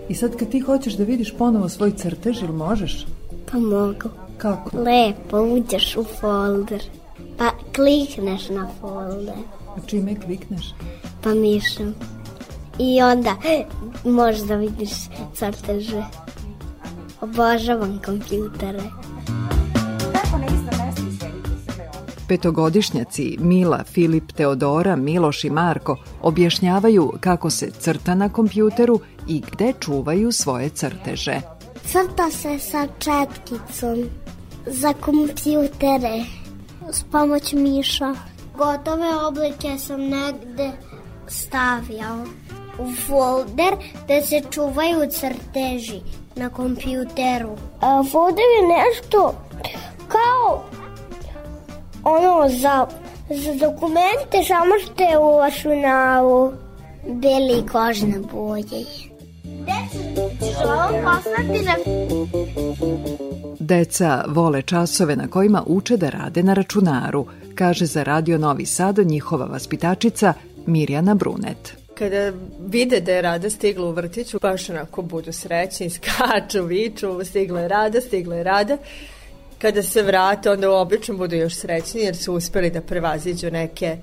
I 0.09 0.15
sad 0.15 0.35
kad 0.35 0.49
ti 0.49 0.59
hoćeš 0.59 0.93
da 0.93 1.03
vidiš 1.03 1.33
ponovo 1.37 1.69
svoj 1.69 1.91
crtež, 1.91 2.41
ili 2.41 2.53
možeš? 2.53 3.05
Pa 3.51 3.57
mogu. 3.59 4.09
Kako? 4.37 4.77
Lepo, 4.77 5.41
uđeš 5.41 5.97
u 5.97 6.03
folder. 6.03 6.83
Pa 7.39 7.51
klikneš 7.75 8.49
na 8.49 8.67
folder. 8.81 9.35
A 9.77 9.87
čime 9.87 10.15
klikneš? 10.15 10.73
Pa 11.23 11.33
mišem. 11.33 11.95
I 12.79 13.01
onda 13.01 13.35
možeš 14.19 14.41
da 14.41 14.55
vidiš 14.55 14.89
crteže. 15.35 16.03
Obožavam 17.21 17.99
kompjutere. 18.05 18.83
Petogodišnjaci 22.27 23.37
Mila, 23.39 23.83
Filip, 23.83 24.31
Teodora, 24.31 24.95
Miloš 24.95 25.43
i 25.43 25.49
Marko 25.49 25.97
objašnjavaju 26.21 27.13
kako 27.19 27.49
se 27.49 27.71
crta 27.71 28.15
na 28.15 28.29
kompjuteru 28.29 28.99
i 29.27 29.41
gde 29.51 29.73
čuvaju 29.79 30.31
svoje 30.31 30.69
crteže. 30.69 31.41
Crta 31.85 32.31
se 32.31 32.59
sa 32.59 32.87
četkicom 32.99 34.09
za 34.65 34.93
kompjutere 34.93 36.38
s 36.91 37.03
pomoć 37.11 37.53
miša. 37.53 38.15
Gotove 38.57 39.25
oblike 39.27 39.77
sam 39.77 40.01
negde 40.01 40.71
stavljao 41.27 42.25
u 42.79 42.93
folder 43.07 43.73
gde 44.03 44.21
se 44.21 44.41
čuvaju 44.51 45.09
crteži 45.11 46.01
na 46.35 46.49
kompjuteru. 46.49 47.57
A 47.81 48.03
folder 48.11 48.45
je 48.59 48.67
nešto 48.77 49.33
kao 50.07 50.63
ono 52.03 52.49
za, 52.49 52.87
za 53.29 53.53
dokumente 53.53 54.43
samo 54.47 54.73
što 54.83 55.03
je 55.03 55.17
u 55.17 55.39
računaru 55.39 56.51
beli 57.07 57.67
kožne 57.71 58.19
boje. 58.33 58.85
Deca 63.69 64.23
vole 64.27 64.61
časove 64.61 65.15
na 65.15 65.27
kojima 65.27 65.63
uče 65.67 65.97
da 65.97 66.09
rade 66.09 66.43
na 66.43 66.53
računaru, 66.53 67.25
kaže 67.55 67.85
za 67.85 68.03
Radio 68.03 68.37
Novi 68.37 68.65
Sad 68.65 68.97
njihova 68.97 69.45
vaspitačica 69.45 70.33
Mirjana 70.65 71.15
Brunet 71.15 71.79
kada 71.99 72.31
vide 72.67 73.01
da 73.01 73.11
je 73.11 73.21
Rada 73.21 73.49
stigla 73.49 73.85
u 73.85 73.91
vrtiću, 73.91 74.39
baš 74.41 74.69
onako 74.69 75.01
budu 75.01 75.31
srećni, 75.31 75.89
skaču, 75.95 76.63
viču, 76.63 77.25
stigla 77.25 77.61
je 77.61 77.67
Rada, 77.67 78.01
stigla 78.01 78.35
je 78.35 78.43
Rada. 78.43 78.77
Kada 79.57 79.83
se 79.83 80.03
vrate, 80.03 80.51
onda 80.51 80.71
obično 80.71 81.17
budu 81.17 81.35
još 81.35 81.55
srećni 81.55 82.01
jer 82.01 82.15
su 82.15 82.33
uspeli 82.33 82.69
da 82.69 82.81
prevaziđu 82.81 83.51
neke 83.51 83.97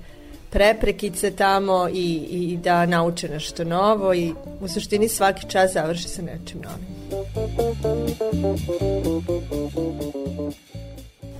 preprekice 0.57 1.31
tamo 1.31 1.87
i, 1.93 2.27
i 2.31 2.57
da 2.57 2.85
nauče 2.85 3.29
nešto 3.29 3.63
novo 3.63 4.13
i 4.13 4.33
u 4.61 4.67
suštini 4.67 5.09
svaki 5.09 5.49
čas 5.49 5.73
završi 5.73 6.07
sa 6.07 6.21
nečim 6.21 6.61
novim. 6.61 6.87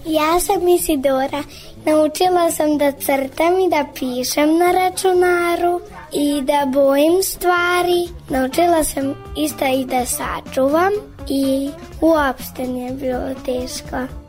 Ja 0.06 0.40
sam 0.40 0.68
Isidora. 0.68 1.44
Naučila 1.86 2.52
sam 2.52 2.78
da 2.78 2.92
crtam 2.92 3.60
i 3.60 3.70
da 3.70 3.86
pišem 3.94 4.58
na 4.58 4.72
računaru 4.72 5.82
i 6.14 6.42
da 6.42 6.66
bojim 6.74 7.24
stvari. 7.24 8.08
Naučila 8.30 8.84
sam 8.84 9.14
isto 9.38 9.66
i 9.66 9.86
da 9.86 10.06
sačuvam 10.06 10.92
i 11.30 11.70
uopšte 12.02 12.68
nije 12.68 12.92
bilo 12.92 13.34
teško. 13.46 14.27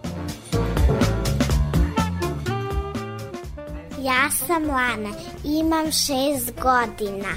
Ja 4.03 4.31
sam 4.47 4.67
Lana, 4.67 5.11
imam 5.45 5.93
šest 5.93 6.53
godina. 6.63 7.29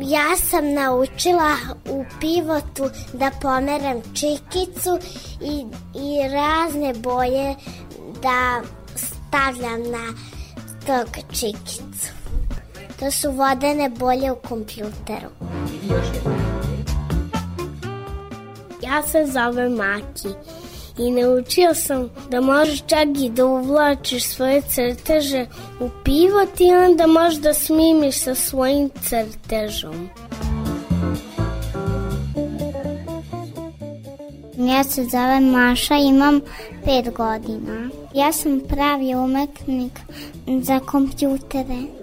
Ja 0.00 0.36
sam 0.36 0.72
naučila 0.74 1.56
u 1.90 2.04
pivotu 2.20 2.90
da 3.12 3.30
pomeram 3.42 4.02
čikicu 4.14 4.98
i, 5.40 5.64
i 5.94 6.28
razne 6.28 6.94
boje 6.94 7.54
da 8.22 8.62
stavljam 8.96 9.82
na 9.82 10.14
tog 10.86 11.08
čikicu. 11.32 12.12
To 13.00 13.10
su 13.10 13.30
vodene 13.30 13.90
bolje 13.90 14.32
u 14.32 14.36
kompjuteru. 14.36 15.28
Ja 18.82 19.02
se 19.02 19.26
zovem 19.32 19.72
Maki 19.72 20.28
i 20.98 21.10
naučio 21.10 21.74
sam 21.74 22.10
da 22.30 22.40
možeš 22.40 22.82
čak 22.86 23.08
i 23.22 23.30
da 23.30 23.46
uvlačiš 23.46 24.24
svoje 24.24 24.62
crteže 24.62 25.46
u 25.80 25.88
pivot 26.04 26.60
i 26.60 26.72
onda 26.88 27.06
možeš 27.06 27.38
da 27.38 27.54
smimiš 27.54 28.18
sa 28.18 28.34
svojim 28.34 28.90
crtežom. 29.08 30.08
Ja 34.58 34.84
se 34.84 35.04
zovem 35.04 35.44
Maša, 35.44 35.96
imam 35.96 36.40
pet 36.84 37.14
godina. 37.14 37.90
Ja 38.14 38.32
sam 38.32 38.60
pravi 38.68 39.14
umetnik 39.14 39.92
za 40.62 40.80
kompjutere. 40.80 42.01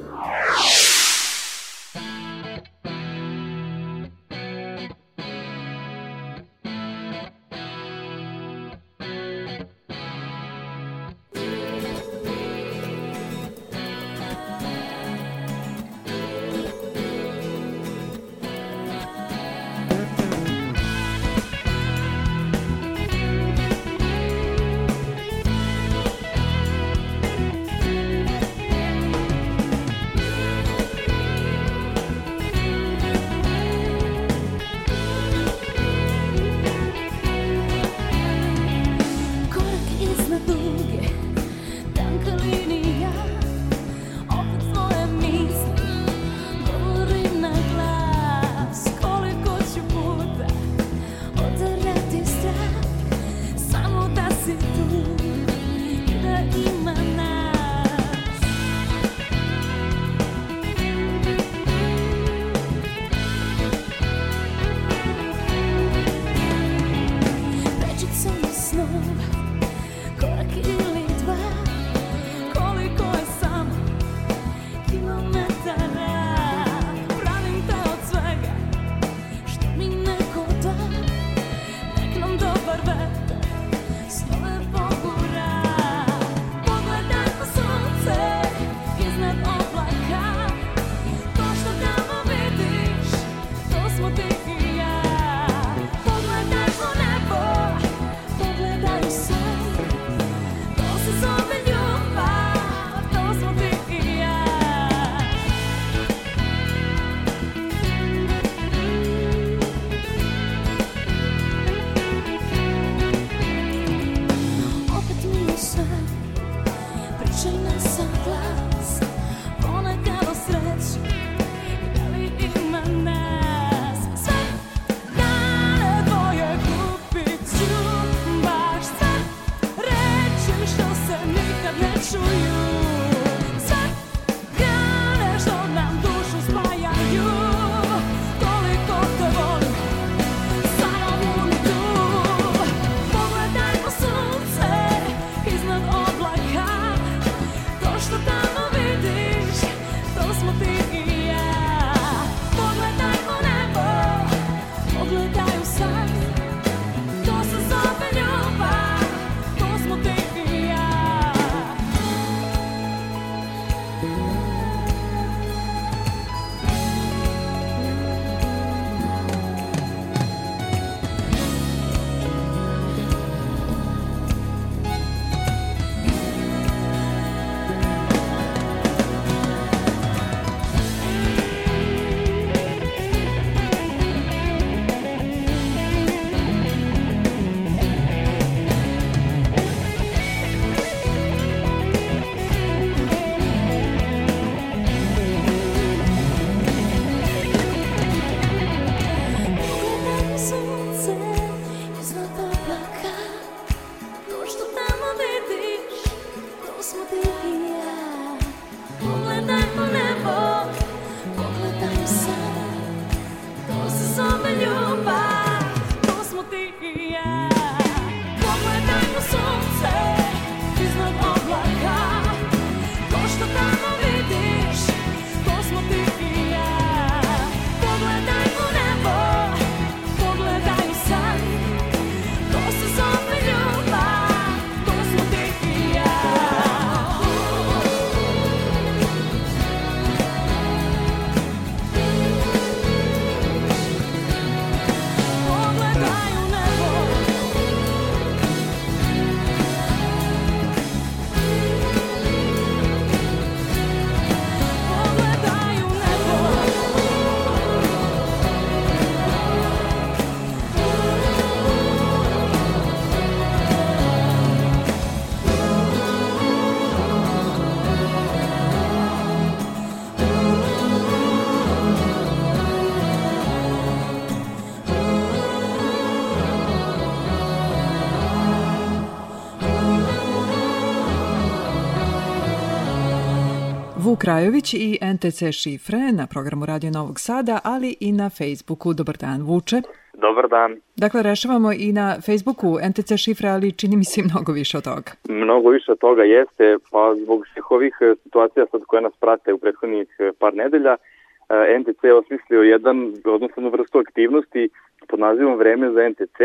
Vuk 284.19 284.25
Rajović 284.25 284.73
i 284.73 284.99
NTC 285.13 285.39
šifre 285.51 285.97
na 286.19 286.27
programu 286.33 286.65
Radio 286.65 286.91
Novog 286.91 287.19
Sada, 287.19 287.59
ali 287.63 287.95
i 287.99 288.11
na 288.11 288.29
Facebooku. 288.29 288.93
Dobar 288.93 289.17
dan, 289.17 289.41
Vuče. 289.41 289.79
Dobar 290.13 290.47
dan. 290.49 290.71
Dakle, 290.95 291.23
rešavamo 291.23 291.71
i 291.71 291.91
na 291.91 292.07
Facebooku 292.25 292.69
NTC 292.89 293.09
šifre, 293.23 293.49
ali 293.49 293.77
čini 293.79 293.95
mi 293.97 294.03
se 294.03 294.21
mnogo 294.29 294.51
više 294.51 294.77
od 294.77 294.83
toga. 294.83 295.11
Mnogo 295.29 295.69
više 295.69 295.91
od 295.91 295.99
toga 295.99 296.23
jeste, 296.23 296.77
pa 296.91 297.15
zbog 297.23 297.47
svih 297.53 297.71
ovih 297.71 297.95
e, 298.01 298.15
situacija 298.23 298.65
sad 298.71 298.81
koje 298.87 299.01
nas 299.01 299.15
prate 299.19 299.53
u 299.53 299.57
prethodnih 299.57 300.09
e, 300.19 300.31
par 300.39 300.53
nedelja, 300.53 300.95
e, 300.95 301.79
NTC 301.79 302.03
je 302.03 302.13
osmislio 302.13 302.61
jedan, 302.61 302.97
odnosno 303.25 303.57
jednu 303.57 303.69
vrstu 303.69 303.97
aktivnosti 303.99 304.69
pod 305.09 305.19
nazivom 305.19 305.55
Vreme 305.57 305.91
za 305.91 306.09
NTC, 306.09 306.37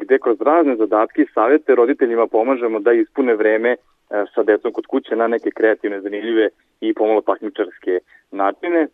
gde 0.00 0.18
kroz 0.18 0.40
razne 0.40 0.76
zadatke 0.76 1.22
i 1.22 1.32
savjete 1.34 1.74
roditeljima 1.74 2.26
pomažemo 2.26 2.80
da 2.80 2.92
ispune 2.92 3.34
vreme 3.34 3.76
sa 4.34 4.42
decom 4.42 4.72
kod 4.72 4.86
kuće 4.86 5.16
na 5.16 5.26
neke 5.26 5.50
kreativne, 5.50 6.00
zanimljive 6.00 6.48
i 6.80 6.94
pomalo 6.94 7.20
takmičarske 7.20 7.98
načine. 8.30 8.80
E, 8.80 8.88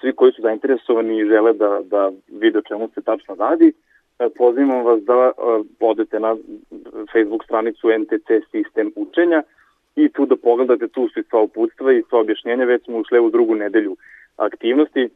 Svi 0.00 0.12
koji 0.12 0.32
su 0.32 0.42
zainteresovani 0.42 1.18
i 1.18 1.24
žele 1.24 1.52
da, 1.52 1.80
da 1.84 2.10
vide 2.28 2.58
o 2.58 2.62
čemu 2.62 2.88
se 2.94 3.02
tačno 3.02 3.34
radi, 3.34 3.72
e, 4.18 4.28
pozivam 4.38 4.84
vas 4.84 5.02
da 5.02 5.12
e, 5.12 5.32
odete 5.80 6.20
na 6.20 6.36
Facebook 7.12 7.44
stranicu 7.44 7.88
NTC 7.98 8.28
Sistem 8.50 8.92
učenja 8.96 9.42
i 9.96 10.08
tu 10.08 10.26
da 10.26 10.36
pogledate, 10.36 10.88
tu 10.88 11.08
su 11.08 11.20
i 11.20 11.22
sva 11.22 11.40
uputstva 11.40 11.92
i 11.92 12.02
sva 12.08 12.20
objašnjenja, 12.20 12.64
već 12.64 12.84
smo 12.84 12.98
ušli 12.98 13.20
u 13.20 13.30
drugu 13.30 13.54
nedelju 13.54 13.96
aktivnosti, 14.36 15.08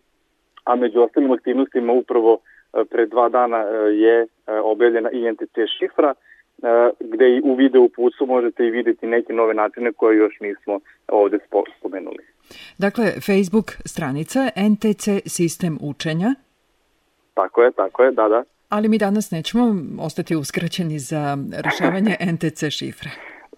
a 0.64 0.76
među 0.76 1.00
ostalim 1.00 1.32
aktivnostima 1.32 1.92
upravo 1.92 2.38
e, 2.38 2.84
pre 2.84 3.06
dva 3.06 3.28
dana 3.28 3.58
e, 3.58 3.74
je 3.94 4.22
e, 4.22 4.26
objavljena 4.60 5.10
i 5.10 5.32
NTC 5.32 5.54
šifra, 5.78 6.10
e, 6.10 6.14
gde 7.00 7.28
i 7.36 7.40
u 7.44 7.54
video 7.54 7.82
uputstvu 7.82 8.26
možete 8.26 8.66
i 8.66 8.70
videti 8.70 9.06
neke 9.06 9.32
nove 9.32 9.54
načine 9.54 9.92
koje 9.92 10.16
još 10.16 10.40
nismo 10.40 10.80
ovde 11.08 11.38
spo- 11.50 11.70
spomenuli. 11.78 12.24
Dakle, 12.78 13.04
Facebook 13.04 13.66
stranica 13.84 14.40
NTC 14.70 15.08
sistem 15.26 15.78
učenja, 15.82 16.34
Tako 17.34 17.62
je, 17.62 17.72
tako 17.72 18.02
je, 18.04 18.10
da, 18.12 18.28
da. 18.28 18.44
ali 18.68 18.88
mi 18.88 18.98
danas 18.98 19.30
nećemo 19.30 19.74
ostati 20.00 20.36
uskraćeni 20.36 20.98
za 20.98 21.38
rešavanje 21.64 22.16
NTC 22.32 22.70
šifre. 22.70 23.10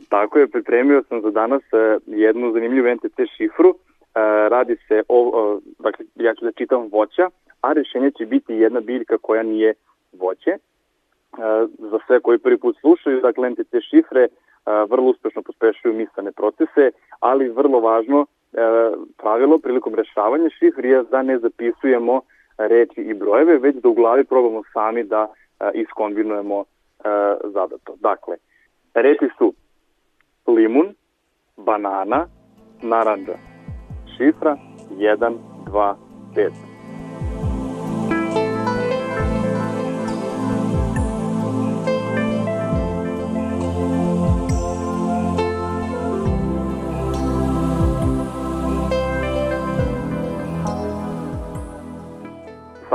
Tako 0.08 0.38
je, 0.38 0.48
pripremio 0.50 1.02
sam 1.08 1.20
za 1.22 1.30
danas 1.30 1.62
e, 1.72 1.98
jednu 2.06 2.52
zanimljivu 2.52 2.94
NTC 2.94 3.16
šifru. 3.36 3.68
E, 3.70 3.78
Radi 4.48 4.76
se 4.88 5.02
o, 5.08 5.60
dakle, 5.78 6.04
ja 6.16 6.34
ću 6.34 6.44
da 6.44 6.52
čitam 6.52 6.88
voća, 6.92 7.30
a 7.60 7.72
rešenje 7.72 8.10
će 8.18 8.26
biti 8.26 8.52
jedna 8.52 8.80
biljka 8.80 9.18
koja 9.18 9.42
nije 9.42 9.74
voće. 10.12 10.50
E, 11.32 11.66
Za 11.78 11.98
sve 12.06 12.20
koji 12.20 12.38
prvi 12.38 12.58
put 12.58 12.76
slušaju, 12.80 13.20
dakle, 13.20 13.50
NTC 13.50 13.72
šifre 13.90 14.22
e, 14.22 14.28
vrlo 14.90 15.10
uspešno 15.10 15.42
pospešuju 15.42 15.94
mislane 15.94 16.32
procese, 16.32 16.90
ali 17.20 17.48
vrlo 17.48 17.80
važno 17.80 18.26
e, 18.26 18.26
pravilo 19.16 19.58
prilikom 19.58 19.94
rešavanja 19.94 20.48
šifri 20.58 20.88
je 20.88 21.02
da 21.02 21.22
ne 21.22 21.38
zapisujemo 21.38 22.20
reči 22.58 23.00
i 23.00 23.14
brojeve, 23.14 23.58
već 23.58 23.76
da 23.76 23.88
u 23.88 23.94
glavi 23.94 24.24
probamo 24.24 24.62
sami 24.72 25.04
da 25.04 25.26
iskombinujemo 25.74 26.64
zadato. 27.44 27.94
Dakle, 28.00 28.36
reči 28.94 29.28
su 29.38 29.52
limun, 30.46 30.94
banana, 31.56 32.26
naranđa. 32.82 33.36
Šifra 34.16 34.56
1, 34.90 35.36
2, 35.66 35.94
5. 36.36 36.77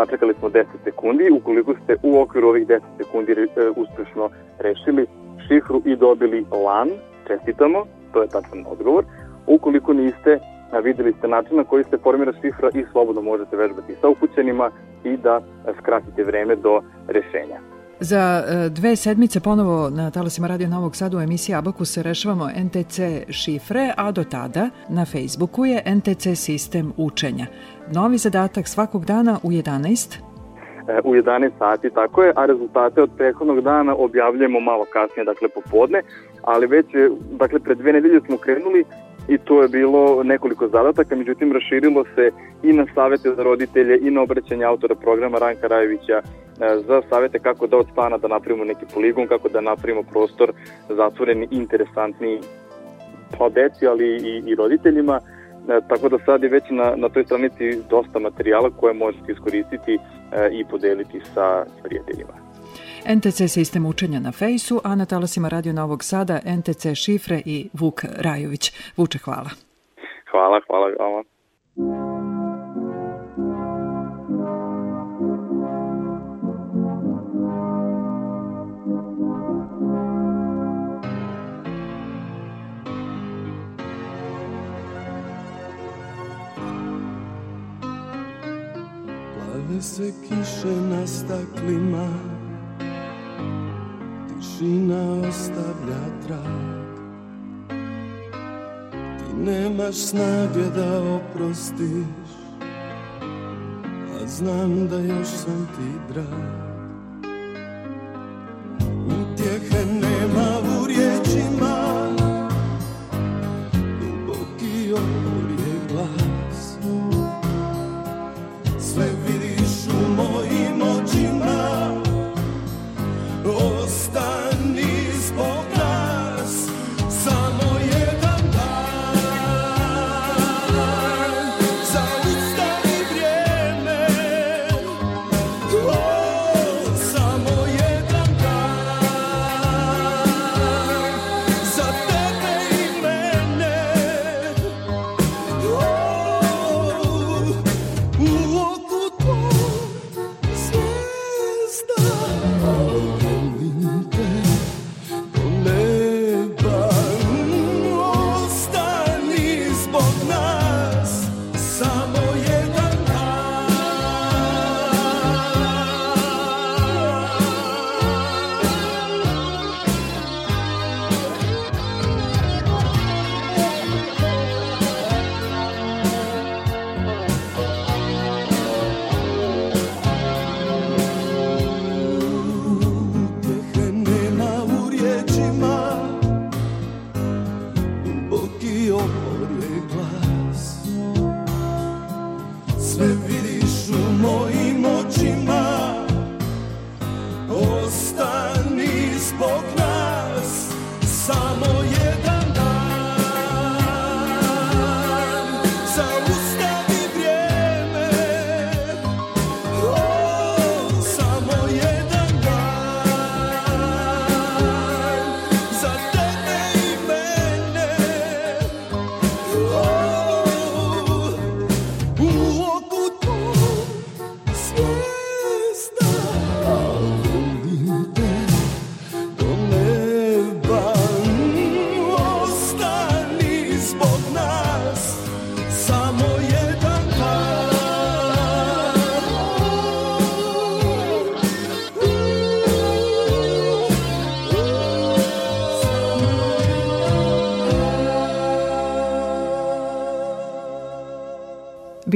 Sačekali 0.05 0.33
smo 0.39 0.49
10 0.49 0.65
sekundi. 0.83 1.31
Ukoliko 1.31 1.73
ste 1.83 1.95
u 2.03 2.21
okviru 2.21 2.47
ovih 2.47 2.67
10 2.67 2.79
sekundi 2.97 3.31
e, 3.31 3.69
uspešno 3.75 4.29
rešili 4.59 5.05
šifru 5.47 5.81
i 5.85 5.95
dobili 5.95 6.45
LAN, 6.65 6.89
čestitamo, 7.27 7.85
to 8.13 8.21
je 8.21 8.27
tačan 8.27 8.65
odgovor. 8.67 9.03
Ukoliko 9.47 9.93
niste, 9.93 10.39
videli 10.83 11.13
ste 11.13 11.27
način 11.27 11.57
na 11.57 11.63
koji 11.63 11.83
se 11.83 11.97
formira 11.97 12.33
šifra 12.41 12.69
i 12.73 12.85
slobodno 12.91 13.21
možete 13.21 13.55
vežbati 13.55 13.95
sa 14.01 14.09
ukućenima 14.09 14.71
i 15.03 15.17
da 15.17 15.41
skratite 15.79 16.23
vreme 16.23 16.55
do 16.55 16.81
rešenja. 17.07 17.72
Za 18.03 18.43
e, 18.47 18.69
dve 18.69 18.95
sedmice 18.95 19.39
ponovo 19.39 19.89
na 19.89 20.11
talasima 20.11 20.47
Radio 20.47 20.67
Novog 20.67 20.95
Sada 20.95 21.17
u 21.17 21.21
emisiji 21.21 21.55
Abakus 21.55 21.97
rešavamo 21.97 22.49
NTC 22.65 22.99
šifre, 23.29 23.93
a 23.97 24.11
do 24.11 24.23
tada 24.23 24.69
na 24.89 25.05
Facebooku 25.05 25.65
je 25.65 25.83
NTC 25.95 26.35
sistem 26.35 26.93
učenja. 26.97 27.45
Novi 27.91 28.17
zadatak 28.17 28.67
svakog 28.67 29.05
dana 29.05 29.39
u 29.43 29.51
11 29.51 30.17
e, 30.87 30.99
u 31.03 31.15
11 31.15 31.51
sati, 31.59 31.89
tako 31.89 32.23
je, 32.23 32.33
a 32.35 32.45
rezultate 32.45 33.01
od 33.01 33.09
prethodnog 33.17 33.61
dana 33.61 33.95
objavljujemo 33.95 34.59
malo 34.59 34.85
kasnije, 34.93 35.25
dakle 35.25 35.47
popodne, 35.49 36.01
ali 36.41 36.67
već, 36.67 36.85
dakle, 37.31 37.59
pred 37.59 37.77
dve 37.77 37.93
nedelje 37.93 38.21
smo 38.25 38.37
krenuli 38.37 38.85
i 39.27 39.37
to 39.37 39.61
je 39.61 39.67
bilo 39.67 40.23
nekoliko 40.23 40.67
zadataka, 40.67 41.15
međutim 41.15 41.51
raširilo 41.51 42.03
se 42.15 42.31
i 42.63 42.73
na 42.73 42.85
savete 42.95 43.35
za 43.35 43.43
roditelje 43.43 43.99
i 44.01 44.11
na 44.11 44.21
obraćanje 44.21 44.65
autora 44.65 44.95
programa 44.95 45.37
Ranka 45.37 45.67
Rajevića 45.67 46.21
za 46.87 47.01
savete 47.09 47.39
kako 47.39 47.67
da 47.67 47.77
od 47.77 47.87
stana 47.91 48.17
da 48.17 48.27
napravimo 48.27 48.65
neki 48.65 48.85
poligon, 48.93 49.27
kako 49.27 49.49
da 49.49 49.61
napravimo 49.61 50.03
prostor 50.03 50.51
zatvoreni, 50.89 51.47
interesantni 51.51 52.39
pa 53.37 53.49
deci, 53.49 53.87
ali 53.87 54.05
i, 54.05 54.43
i 54.45 54.55
roditeljima. 54.55 55.19
E, 55.69 55.79
tako 55.89 56.09
da 56.09 56.17
sad 56.25 56.43
je 56.43 56.49
već 56.49 56.63
na, 56.69 56.93
na 56.95 57.09
toj 57.09 57.23
stranici 57.23 57.81
dosta 57.89 58.19
materijala 58.19 58.69
koje 58.69 58.93
možete 58.93 59.31
iskoristiti 59.31 59.93
e, 59.93 59.99
i 60.51 60.65
podeliti 60.65 61.21
sa 61.33 61.65
prijateljima. 61.83 62.33
NTC 63.15 63.53
sistem 63.53 63.85
učenja 63.85 64.19
na 64.19 64.31
fejsu, 64.31 64.81
a 64.83 64.95
na 64.95 65.05
talasima 65.05 65.49
Radio 65.49 65.73
Novog 65.73 66.03
Sada 66.03 66.39
NTC 66.57 66.93
šifre 66.95 67.41
i 67.45 67.69
Vuk 67.73 68.01
Rajović. 68.19 68.71
Vuče, 68.97 69.19
hvala. 69.25 69.49
Hvala, 70.31 70.61
hvala 70.67 70.87
vama. 70.99 72.32
Plave 89.73 89.81
se 89.81 90.13
kiše 90.21 90.75
na 90.89 91.07
staklima 91.07 92.07
Tišina 94.27 95.13
ostavlja 95.29 96.03
trag. 96.27 96.97
Ti 99.17 99.35
nemaš 99.35 99.95
snage 99.95 100.69
da 100.75 101.01
oprostiš 101.15 102.29
A 104.15 104.27
znam 104.27 104.87
da 104.87 104.99
još 104.99 105.27
sam 105.27 105.67
ti 105.75 106.13
drag 106.13 106.62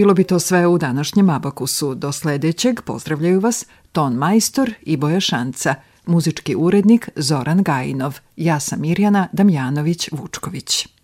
Bilo 0.08 0.16
bi 0.16 0.24
to 0.24 0.40
sve 0.40 0.68
u 0.68 0.78
današnjem 0.78 1.30
Abakusu. 1.30 1.96
Do 1.96 2.12
sledećeg 2.12 2.82
pozdravljaju 2.82 3.40
vas 3.40 3.66
Ton 3.92 4.14
Majstor 4.14 4.74
i 4.82 4.98
Boja 4.98 5.20
Šanca, 5.20 5.76
muzički 6.06 6.56
urednik 6.56 7.10
Zoran 7.16 7.64
Gajinov. 7.64 8.20
Ja 8.36 8.60
sam 8.60 8.82
Mirjana 8.82 9.28
Damjanović-Vučković. 9.34 10.97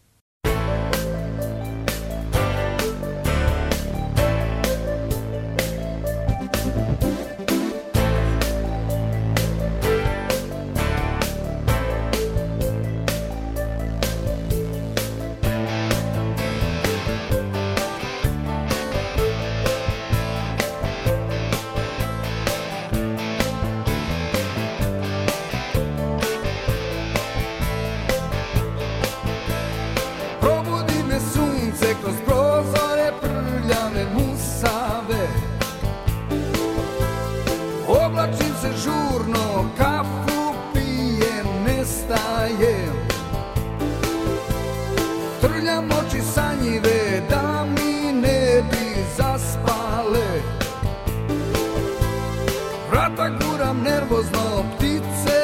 Vrata 53.03 53.29
guram 53.29 53.83
nervozno 53.83 54.63
ptice 54.77 55.42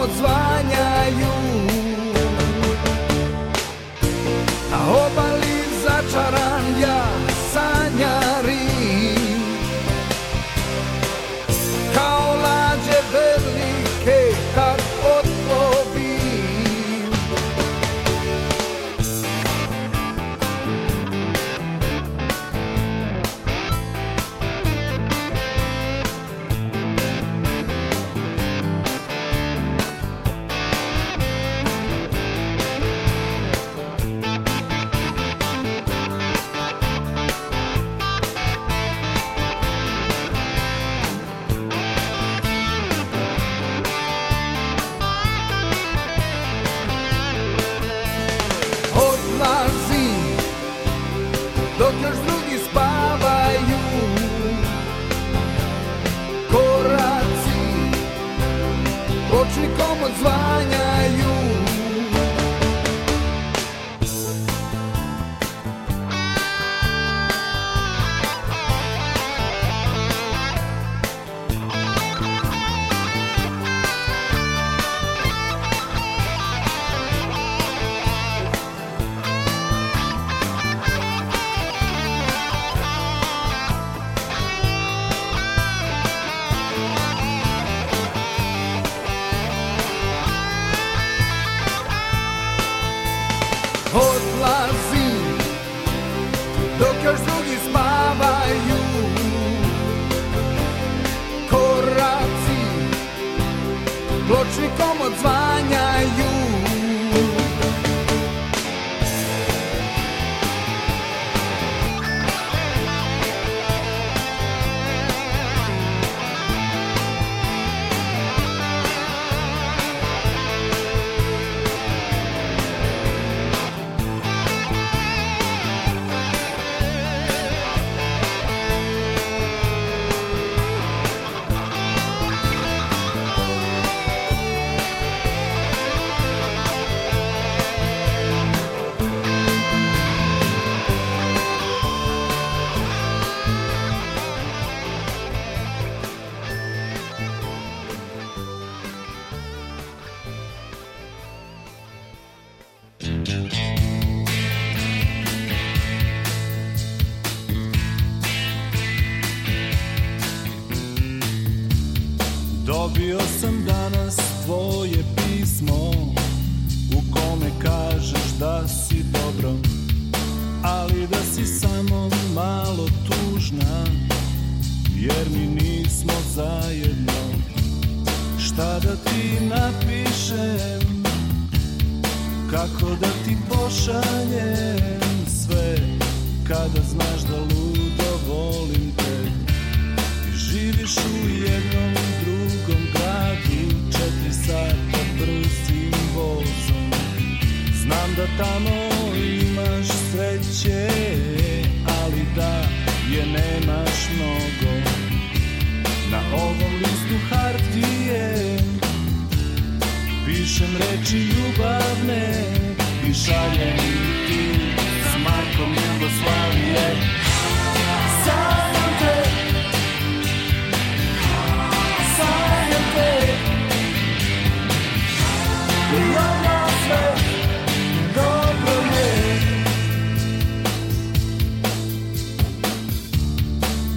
подзваняю. 0.00 1.39
Anfang. 60.10 60.99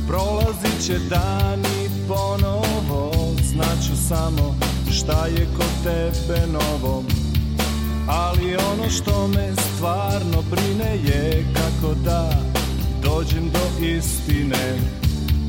Prolazit 0.08 0.86
će 0.86 1.00
dani 1.10 1.90
ponovo 2.08 3.12
Znaću 3.44 4.08
samo 4.08 4.56
šta 4.92 5.28
je 5.28 5.48
kod 5.58 5.84
tebe 5.84 6.48
novo. 6.48 7.04
Ali 8.08 8.56
ono 8.56 8.90
što 8.90 9.28
me 9.28 9.54
stvarno 9.56 10.44
brine 10.52 10.98
je 11.06 11.46
Kako 11.54 11.94
da 11.94 12.30
dođem 13.04 13.50
do 13.50 13.86
istine. 13.86 14.80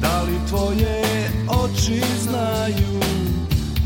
Da 0.01 0.23
li 0.23 0.49
tvoje 0.49 1.03
oči 1.49 2.01
znaju 2.23 3.01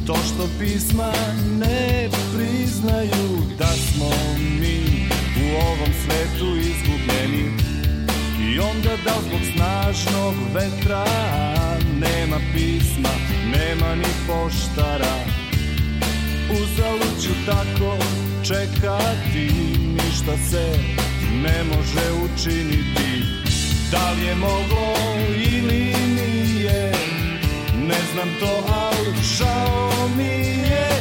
To 0.07 0.15
što 0.15 0.49
pisma 0.59 1.13
ne 1.59 2.09
priznaju? 2.35 3.39
Da 3.59 3.67
smo 3.67 4.11
mi 4.61 5.09
u 5.37 5.57
ovom 5.57 5.93
svetu 6.05 6.57
izgubljeni 6.57 7.68
Onda 8.61 8.91
da 9.05 9.15
zbog 9.27 9.41
snažnog 9.55 10.35
vetra 10.55 11.05
Nema 12.01 12.37
pisma, 12.55 13.09
nema 13.53 13.95
ni 13.95 14.13
poštara. 14.27 15.15
Uzalud 16.51 17.23
ću 17.23 17.31
tako 17.47 17.97
čekati 18.43 19.49
Ništa 19.79 20.37
se 20.51 20.79
ne 21.43 21.65
može 21.65 22.13
učiniti. 22.25 23.23
Da 23.91 24.13
li 24.13 24.27
je 24.27 24.35
moglo 24.35 24.95
ili 25.37 25.95
nije 26.09 26.93
Ne 27.75 27.99
znam 28.13 28.29
to, 28.41 28.65
ali 28.69 29.25
šao 29.37 30.09
mi 30.17 30.25
je. 30.25 30.98